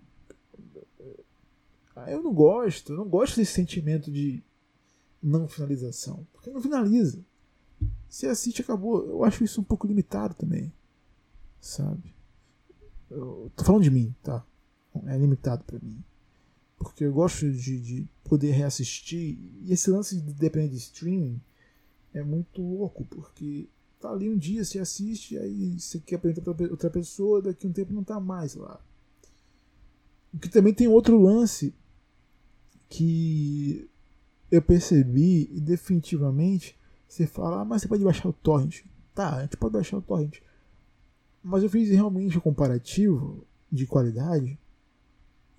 Eu 2.08 2.24
não 2.24 2.34
gosto, 2.34 2.94
eu 2.94 2.98
não 2.98 3.08
gosto 3.08 3.36
desse 3.36 3.54
sentimento 3.54 4.12
de 4.12 4.44
não 5.22 5.48
finalização, 5.48 6.26
porque 6.34 6.50
não 6.50 6.62
finaliza. 6.62 7.24
Se 8.10 8.26
assiste, 8.28 8.62
acabou. 8.62 9.06
Eu 9.08 9.24
acho 9.24 9.44
isso 9.44 9.62
um 9.62 9.64
pouco 9.64 9.88
limitado 9.88 10.34
também, 10.34 10.74
sabe? 11.60 12.14
Eu 13.10 13.52
tô 13.56 13.64
falando 13.64 13.84
de 13.84 13.92
mim, 13.92 14.16
tá? 14.24 14.46
É 15.06 15.18
limitado 15.18 15.64
para 15.64 15.80
mim 15.80 16.04
porque 16.84 17.04
eu 17.06 17.14
gosto 17.14 17.50
de, 17.52 17.80
de 17.80 18.08
poder 18.24 18.52
reassistir. 18.52 19.38
E 19.62 19.72
esse 19.72 19.90
lance 19.90 20.20
de 20.20 20.34
depender 20.34 20.70
de 20.70 20.78
streaming 20.78 21.40
é 22.14 22.24
muito 22.24 22.62
louco, 22.62 23.06
porque 23.06 23.70
tá 24.00 24.12
ali 24.12 24.30
um 24.30 24.38
dia, 24.38 24.66
você 24.66 24.80
assiste, 24.80 25.38
aí 25.38 25.80
você 25.80 26.00
quer 26.00 26.16
apresentar 26.16 26.54
para 26.54 26.72
outra 26.72 26.90
pessoa, 26.90 27.42
daqui 27.42 27.68
a 27.68 27.70
um 27.70 27.74
tempo 27.74 27.94
não 27.94 28.04
tá 28.04 28.20
mais 28.20 28.56
lá. 28.56 28.84
O 30.34 30.40
que 30.40 30.50
também 30.50 30.74
tem 30.74 30.88
outro 30.88 31.22
lance 31.22 31.74
que 32.90 33.90
eu 34.50 34.62
percebi 34.62 35.50
e 35.52 35.62
definitivamente 35.62 36.78
você 37.08 37.28
fala, 37.28 37.62
ah, 37.62 37.66
mas 37.66 37.82
você 37.82 37.88
pode 37.88 38.04
baixar 38.04 38.30
o 38.30 38.34
torrent. 38.34 38.84
Tá, 39.14 39.36
a 39.38 39.42
gente 39.42 39.58
pode 39.58 39.74
baixar 39.74 39.98
o 39.98 40.02
torrent. 40.02 40.40
Mas 41.44 41.64
eu 41.64 41.70
fiz 41.70 41.90
realmente 41.90 42.38
um 42.38 42.42
comparativo 42.42 43.46
de 43.72 43.86
qualidade 43.86 44.58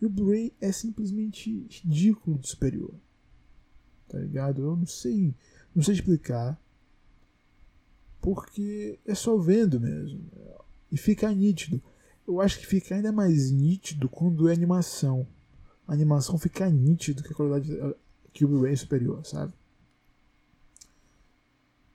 e 0.02 0.04
o 0.04 0.10
Blu-ray 0.10 0.52
é 0.60 0.72
simplesmente 0.72 1.64
ridículo 1.70 2.36
de 2.36 2.48
superior. 2.48 2.92
Tá 4.08 4.18
ligado? 4.18 4.60
Eu 4.60 4.76
não 4.76 4.84
sei, 4.84 5.32
não 5.72 5.80
sei 5.80 5.94
explicar. 5.94 6.60
Porque 8.20 8.98
é 9.06 9.14
só 9.14 9.38
vendo 9.38 9.80
mesmo. 9.80 10.28
E 10.90 10.96
fica 10.96 11.32
nítido. 11.32 11.80
Eu 12.26 12.40
acho 12.40 12.58
que 12.58 12.66
fica 12.66 12.96
ainda 12.96 13.12
mais 13.12 13.52
nítido 13.52 14.08
quando 14.08 14.48
é 14.48 14.52
animação. 14.52 15.24
A 15.86 15.92
animação 15.92 16.36
fica 16.36 16.68
nítido 16.68 17.22
que 17.22 17.32
a 17.32 17.36
qualidade 17.36 17.70
que 18.32 18.44
o 18.44 18.48
Blu-ray 18.48 18.72
é 18.72 18.76
superior, 18.76 19.24
sabe? 19.24 19.52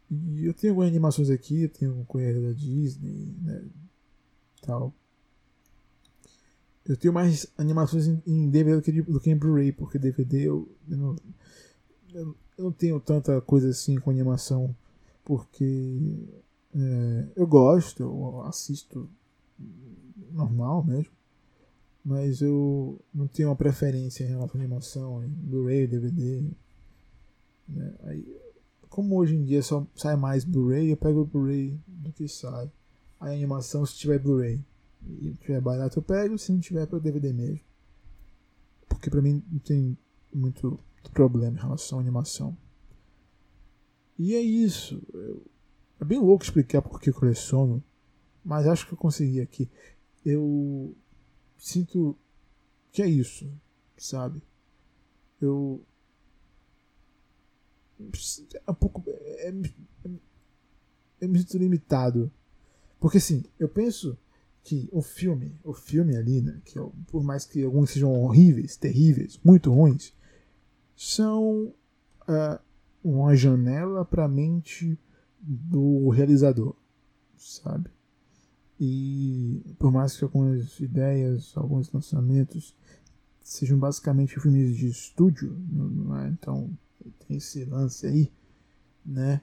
E 0.09 0.45
eu 0.45 0.53
tenho 0.53 0.71
algumas 0.71 0.89
animações 0.89 1.29
aqui, 1.29 1.63
eu 1.63 1.69
tenho 1.69 2.05
coisa 2.05 2.41
da 2.41 2.53
Disney, 2.53 3.35
né? 3.41 3.67
Tal. 4.61 4.93
Eu 6.87 6.95
tenho 6.95 7.13
mais 7.13 7.47
animações 7.57 8.07
em 8.07 8.49
DVD 8.49 8.77
do 8.77 8.81
que, 8.81 9.01
do 9.01 9.19
que 9.19 9.29
em 9.29 9.35
Blu-ray, 9.35 9.73
porque 9.73 9.99
DVD 9.99 10.47
eu, 10.47 10.69
eu, 10.89 10.97
não, 10.97 11.15
eu, 12.13 12.35
não 12.57 12.71
tenho 12.71 12.97
tanta 12.99 13.41
coisa 13.41 13.69
assim 13.69 13.99
com 13.99 14.09
animação, 14.09 14.73
porque 15.25 15.99
é, 16.73 17.27
eu 17.35 17.45
gosto, 17.45 18.03
eu 18.03 18.41
assisto 18.43 19.09
normal 20.31 20.81
mesmo, 20.83 21.11
mas 22.05 22.41
eu 22.41 22.97
não 23.13 23.27
tenho 23.27 23.49
uma 23.49 23.55
preferência 23.55 24.23
em 24.23 24.27
relação 24.27 24.59
à 24.61 24.63
animação, 24.63 25.23
em 25.23 25.27
Blu-ray, 25.27 25.87
DVD. 25.87 26.41
Né? 27.67 27.93
Aí, 28.03 28.37
como 28.87 29.17
hoje 29.17 29.35
em 29.35 29.43
dia 29.43 29.61
só 29.61 29.85
sai 29.93 30.15
mais 30.15 30.45
Blu-ray, 30.45 30.89
eu 30.89 30.97
pego 30.97 31.21
o 31.21 31.25
Blu-ray 31.25 31.77
do 31.85 32.13
que 32.13 32.29
sai. 32.29 32.71
A 33.19 33.27
animação 33.27 33.85
se 33.85 33.95
tiver 33.95 34.19
Blu-ray 34.19 34.63
e 35.01 35.33
tiver 35.35 35.61
barato 35.61 35.99
eu 35.99 36.03
pego, 36.03 36.37
se 36.37 36.51
não 36.51 36.59
tiver 36.59 36.85
para 36.87 36.99
DVD 36.99 37.31
mesmo. 37.33 37.61
Porque 38.87 39.09
para 39.09 39.21
mim 39.21 39.43
não 39.51 39.59
tem 39.59 39.97
muito 40.33 40.79
problema 41.13 41.57
em 41.57 41.61
relação 41.61 41.99
à 41.99 42.01
animação. 42.01 42.57
E 44.17 44.33
é 44.33 44.41
isso. 44.41 45.01
É 45.99 46.05
bem 46.05 46.19
louco 46.19 46.43
explicar 46.43 46.81
por 46.81 46.99
que 46.99 47.09
eu 47.09 47.13
coleciono, 47.13 47.83
mas 48.43 48.67
acho 48.67 48.87
que 48.87 48.93
eu 48.93 48.97
consegui 48.97 49.41
aqui. 49.41 49.69
Eu 50.25 50.95
sinto 51.57 52.17
que 52.91 53.01
é 53.01 53.07
isso, 53.07 53.51
sabe? 53.97 54.41
Eu 55.39 55.83
é 57.99 58.71
um 58.71 58.75
pouco 58.75 59.03
é, 59.07 59.49
é, 59.49 59.53
é 61.21 61.27
me 61.27 61.39
sinto 61.39 61.57
limitado. 61.57 62.31
Porque 62.99 63.17
assim, 63.17 63.43
eu 63.59 63.69
penso 63.69 64.17
que 64.67 64.89
o 64.91 65.01
filme, 65.01 65.57
o 65.63 65.73
filme 65.73 66.17
ali, 66.17 66.41
né, 66.41 66.59
que 66.65 66.77
por 67.07 67.23
mais 67.23 67.45
que 67.45 67.63
alguns 67.63 67.91
sejam 67.91 68.11
horríveis, 68.11 68.75
terríveis, 68.75 69.39
muito 69.41 69.71
ruins, 69.71 70.13
são 70.93 71.73
uh, 72.23 72.59
uma 73.01 73.33
janela 73.33 74.03
para 74.03 74.25
a 74.25 74.27
mente 74.27 74.99
do 75.39 76.09
realizador, 76.09 76.75
sabe? 77.37 77.89
E 78.77 79.73
por 79.79 79.89
mais 79.89 80.17
que 80.17 80.25
algumas 80.25 80.77
ideias, 80.81 81.53
alguns 81.55 81.89
lançamentos 81.93 82.75
sejam 83.39 83.79
basicamente 83.79 84.37
filmes 84.37 84.75
de 84.75 84.89
estúdio, 84.89 85.57
é? 86.25 86.27
então 86.27 86.69
tem 87.25 87.37
esse 87.37 87.63
lance 87.63 88.05
aí, 88.05 88.33
né? 89.05 89.39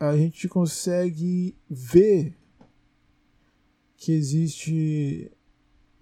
A 0.00 0.16
gente 0.16 0.48
consegue 0.48 1.54
ver 1.68 2.34
que 4.04 4.12
existe 4.12 5.32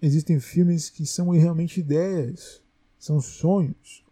existem 0.01 0.37
filmes 0.37 0.89
que 0.89 1.05
são 1.05 1.29
realmente 1.29 1.79
ideias, 1.79 2.61
são 2.99 3.21
sonhos 3.21 4.03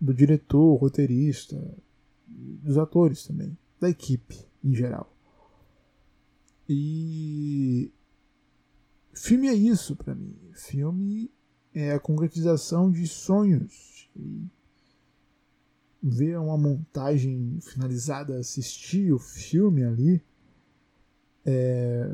do 0.00 0.12
diretor, 0.12 0.74
roteirista, 0.74 1.56
dos 2.26 2.76
atores 2.76 3.24
também, 3.24 3.56
da 3.78 3.88
equipe 3.88 4.36
em 4.64 4.74
geral. 4.74 5.16
E 6.68 7.92
filme 9.14 9.46
é 9.46 9.54
isso 9.54 9.94
para 9.94 10.14
mim. 10.14 10.36
Filme 10.52 11.30
é 11.72 11.92
a 11.92 12.00
concretização 12.00 12.90
de 12.90 13.06
sonhos. 13.06 14.10
E 14.16 14.44
ver 16.02 16.36
uma 16.38 16.58
montagem 16.58 17.58
finalizada, 17.60 18.38
assistir 18.38 19.12
o 19.12 19.18
filme 19.18 19.84
ali, 19.84 20.20
é, 21.44 22.08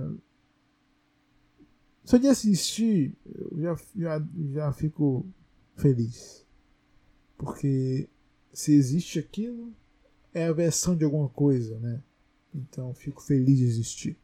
só 2.06 2.18
de 2.18 2.28
assistir, 2.28 3.12
eu 3.26 3.60
já, 3.60 3.76
já, 3.96 4.26
já 4.52 4.72
fico 4.72 5.26
feliz. 5.74 6.46
Porque 7.36 8.08
se 8.52 8.72
existe 8.72 9.18
aquilo, 9.18 9.74
é 10.32 10.46
a 10.46 10.52
versão 10.52 10.96
de 10.96 11.04
alguma 11.04 11.28
coisa, 11.28 11.76
né? 11.80 12.00
Então 12.54 12.94
fico 12.94 13.20
feliz 13.20 13.58
de 13.58 13.64
existir. 13.64 14.16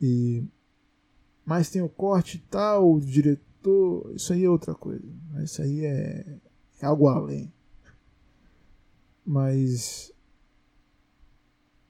E 0.00 0.44
mas 1.44 1.70
tem 1.70 1.82
o 1.82 1.88
corte 1.88 2.38
tal, 2.50 2.94
o 2.94 3.00
diretor, 3.00 4.12
isso 4.14 4.32
aí 4.32 4.44
é 4.44 4.50
outra 4.50 4.76
coisa. 4.76 5.04
Isso 5.42 5.60
aí 5.60 5.84
é, 5.84 6.38
é 6.80 6.86
algo 6.86 7.08
além. 7.08 7.52
Mas 9.24 10.12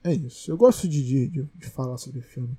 é 0.03 0.11
isso. 0.11 0.49
Eu 0.49 0.57
gosto 0.57 0.87
de, 0.87 1.03
de, 1.03 1.43
de 1.43 1.67
falar 1.67 1.99
sobre 1.99 2.21
filme. 2.21 2.57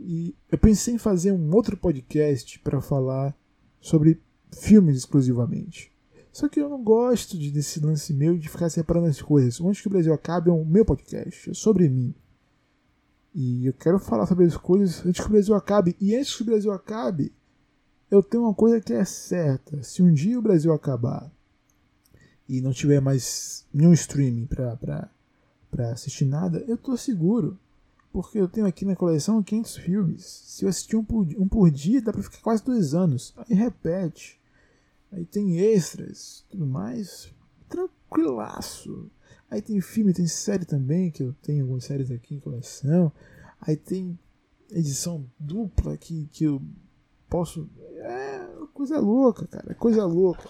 E 0.00 0.34
eu 0.50 0.56
pensei 0.56 0.94
em 0.94 0.98
fazer 0.98 1.32
um 1.32 1.54
outro 1.54 1.76
podcast 1.76 2.58
para 2.60 2.80
falar 2.80 3.36
sobre 3.80 4.20
filmes 4.52 4.96
exclusivamente. 4.96 5.92
Só 6.32 6.48
que 6.48 6.60
eu 6.60 6.68
não 6.68 6.82
gosto 6.82 7.36
de, 7.36 7.50
desse 7.50 7.80
lance 7.80 8.14
meu 8.14 8.38
de 8.38 8.48
ficar 8.48 8.70
separando 8.70 9.08
as 9.08 9.20
coisas. 9.20 9.60
Onde 9.60 9.82
que 9.82 9.88
o 9.88 9.90
Brasil 9.90 10.12
acaba 10.12 10.50
é 10.50 10.52
o 10.52 10.64
meu 10.64 10.84
podcast, 10.84 11.50
é 11.50 11.54
sobre 11.54 11.88
mim. 11.88 12.14
E 13.34 13.66
eu 13.66 13.72
quero 13.72 13.98
falar 13.98 14.26
sobre 14.26 14.44
as 14.44 14.56
coisas 14.56 15.04
antes 15.04 15.20
que 15.20 15.26
o 15.26 15.32
Brasil 15.32 15.54
acabe. 15.54 15.96
E 16.00 16.14
antes 16.14 16.36
que 16.36 16.42
o 16.42 16.46
Brasil 16.46 16.72
acabe, 16.72 17.32
eu 18.10 18.22
tenho 18.22 18.44
uma 18.44 18.54
coisa 18.54 18.80
que 18.80 18.92
é 18.92 19.04
certa. 19.04 19.82
Se 19.82 20.02
um 20.02 20.12
dia 20.12 20.38
o 20.38 20.42
Brasil 20.42 20.72
acabar 20.72 21.30
e 22.48 22.60
não 22.60 22.72
tiver 22.72 23.00
mais 23.00 23.66
nenhum 23.72 23.92
streaming 23.92 24.46
pra, 24.46 25.10
assistir 25.92 26.24
nada, 26.24 26.64
eu 26.66 26.76
tô 26.76 26.96
seguro 26.96 27.58
porque 28.12 28.38
eu 28.38 28.48
tenho 28.48 28.66
aqui 28.66 28.84
na 28.84 28.96
coleção 28.96 29.42
500 29.42 29.76
filmes. 29.76 30.24
Se 30.24 30.64
eu 30.64 30.68
assistir 30.68 30.96
um 30.96 31.04
por, 31.04 31.26
um 31.36 31.48
por 31.48 31.70
dia, 31.70 32.00
dá 32.00 32.12
pra 32.12 32.22
ficar 32.22 32.40
quase 32.40 32.64
dois 32.64 32.94
anos. 32.94 33.34
Aí 33.36 33.54
repete. 33.54 34.40
Aí 35.12 35.24
tem 35.24 35.58
extras, 35.58 36.44
tudo 36.48 36.66
mais. 36.66 37.32
Tranquilaço. 37.68 39.10
Aí 39.50 39.62
tem 39.62 39.80
filme, 39.80 40.12
tem 40.12 40.26
série 40.26 40.64
também, 40.64 41.10
que 41.10 41.22
eu 41.22 41.34
tenho 41.42 41.62
algumas 41.62 41.84
séries 41.84 42.10
aqui 42.10 42.34
em 42.34 42.40
coleção. 42.40 43.12
Aí 43.60 43.76
tem 43.76 44.18
edição 44.70 45.24
dupla 45.38 45.96
que, 45.96 46.28
que 46.32 46.44
eu 46.44 46.62
posso. 47.28 47.68
É 47.96 48.46
coisa 48.74 49.00
louca, 49.00 49.46
cara. 49.46 49.74
Coisa 49.74 50.04
louca. 50.04 50.48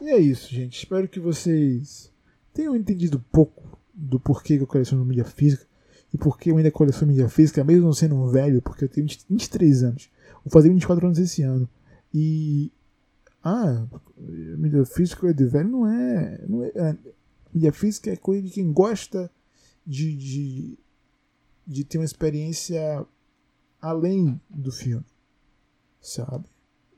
E 0.00 0.10
é 0.10 0.18
isso, 0.18 0.52
gente. 0.52 0.78
Espero 0.78 1.08
que 1.08 1.18
vocês 1.18 2.12
tenham 2.52 2.76
entendido 2.76 3.24
pouco 3.32 3.65
do 3.96 4.20
porquê 4.20 4.58
que 4.58 4.62
eu 4.62 4.66
coleciono 4.66 5.04
mídia 5.04 5.24
física 5.24 5.66
e 6.12 6.18
porquê 6.18 6.50
eu 6.50 6.56
ainda 6.58 6.70
coleciono 6.70 7.08
mídia 7.08 7.28
física, 7.28 7.64
mesmo 7.64 7.92
sendo 7.94 8.14
um 8.14 8.28
velho, 8.28 8.60
porque 8.60 8.84
eu 8.84 8.88
tenho 8.88 9.06
23 9.28 9.82
anos. 9.82 10.10
Vou 10.44 10.52
fazer 10.52 10.68
24 10.68 11.06
anos 11.06 11.18
esse 11.18 11.42
ano. 11.42 11.68
E. 12.12 12.70
Ah, 13.42 13.86
mídia 14.58 14.84
física 14.84 15.32
de 15.32 15.44
velho 15.44 15.68
não 15.68 15.86
é. 15.86 16.44
Não 16.46 16.64
é, 16.64 16.68
é 16.74 16.96
mídia 17.52 17.72
física 17.72 18.10
é 18.10 18.16
coisa 18.16 18.42
de 18.42 18.50
quem 18.50 18.70
gosta 18.70 19.30
de, 19.86 20.14
de, 20.14 20.78
de 21.66 21.84
ter 21.84 21.98
uma 21.98 22.04
experiência 22.04 23.06
além 23.80 24.40
do 24.50 24.72
filme, 24.72 25.04
sabe? 26.00 26.44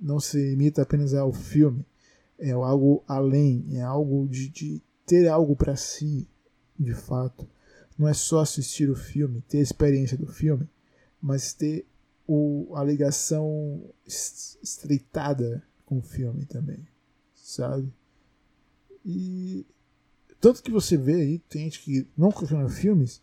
Não 0.01 0.19
se 0.19 0.51
limita 0.51 0.83
apenas 0.83 1.13
ao 1.15 1.33
filme, 1.33 1.85
é 2.39 2.51
algo 2.53 3.05
além, 3.07 3.67
é 3.73 3.83
algo 3.83 4.27
de, 4.29 4.49
de 4.49 4.83
ter 5.05 5.29
algo 5.29 5.55
para 5.55 5.77
si, 5.77 6.27
de 6.79 6.95
fato. 6.95 7.49
Não 7.99 8.07
é 8.07 8.15
só 8.15 8.41
assistir 8.41 8.89
o 8.89 8.95
filme, 8.95 9.43
ter 9.43 9.59
a 9.59 9.63
experiência 9.63 10.17
do 10.17 10.27
filme, 10.27 10.69
mas 11.21 11.53
ter 11.53 11.87
o, 12.27 12.73
a 12.77 12.85
ligação 12.85 13.83
estreitada 14.07 15.63
com 15.85 15.99
o 15.99 16.03
filme 16.03 16.45
também, 16.45 16.87
sabe? 17.35 17.93
E 19.05 19.67
tanto 20.41 20.63
que 20.63 20.71
você 20.71 20.97
vê 20.97 21.15
aí, 21.15 21.39
tem 21.49 21.65
gente 21.65 21.81
que 21.81 22.07
não 22.17 22.31
coleciona 22.31 22.69
filmes, 22.69 23.21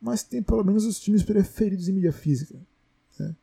mas 0.00 0.22
tem 0.22 0.42
pelo 0.42 0.64
menos 0.64 0.84
os 0.84 1.02
filmes 1.02 1.22
preferidos 1.22 1.88
em 1.88 1.92
mídia 1.92 2.12
física. 2.12 2.60
Né? 3.18 3.34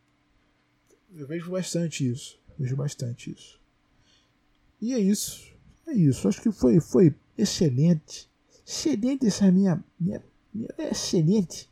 Eu 1.16 1.28
vejo 1.28 1.52
bastante 1.52 2.10
isso. 2.10 2.40
Vejo 2.58 2.76
bastante 2.76 3.32
isso. 3.32 3.60
E 4.82 4.94
é 4.94 5.00
isso. 5.00 5.52
É 5.88 5.94
isso. 5.94 6.28
Acho 6.28 6.42
que 6.42 6.52
foi, 6.52 6.80
foi 6.80 7.16
excelente 7.38 8.30
excelente 8.70 9.26
essa 9.26 9.52
minha, 9.52 9.84
minha, 10.00 10.22
minha. 10.54 10.70
É 10.78 10.92
excelente. 10.92 11.70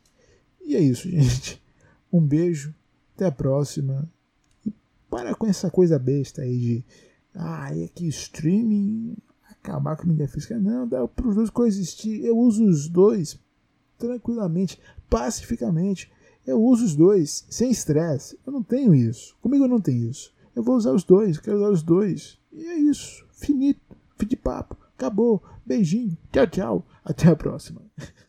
E 0.60 0.74
é 0.74 0.80
isso, 0.80 1.08
gente. 1.08 1.62
Um 2.12 2.20
beijo. 2.20 2.74
Até 3.14 3.26
a 3.26 3.32
próxima. 3.32 4.10
E 4.66 4.72
para 5.08 5.34
com 5.34 5.46
essa 5.46 5.70
coisa 5.70 5.98
besta 5.98 6.42
aí 6.42 6.58
de. 6.58 6.84
Ah, 7.34 7.70
é 7.72 7.86
que 7.88 8.06
streaming 8.08 9.16
acabar 9.48 9.96
com 9.96 10.04
a 10.04 10.06
mídia 10.06 10.28
física. 10.28 10.58
Não, 10.58 10.88
dá 10.88 11.06
para 11.06 11.28
os 11.28 11.34
dois 11.34 11.50
coexistir. 11.50 12.24
Eu 12.24 12.36
uso 12.36 12.64
os 12.64 12.88
dois 12.88 13.38
tranquilamente, 13.96 14.80
pacificamente. 15.08 16.10
Eu 16.46 16.62
uso 16.62 16.84
os 16.84 16.96
dois, 16.96 17.44
sem 17.50 17.70
estresse. 17.70 18.38
Eu 18.46 18.52
não 18.52 18.62
tenho 18.62 18.94
isso. 18.94 19.36
Comigo 19.40 19.64
eu 19.64 19.68
não 19.68 19.80
tenho 19.80 20.10
isso. 20.10 20.32
Eu 20.56 20.62
vou 20.62 20.76
usar 20.76 20.92
os 20.92 21.04
dois, 21.04 21.38
quero 21.38 21.58
usar 21.58 21.70
os 21.70 21.82
dois. 21.82 22.38
E 22.52 22.66
é 22.66 22.78
isso. 22.78 23.24
Finito. 23.30 23.80
Fim 24.16 24.26
de 24.26 24.36
papo. 24.36 24.76
Acabou. 24.96 25.42
Beijinho. 25.68 26.16
Tchau, 26.32 26.46
tchau. 26.46 26.86
Até 27.04 27.28
a 27.28 27.36
próxima. 27.36 27.82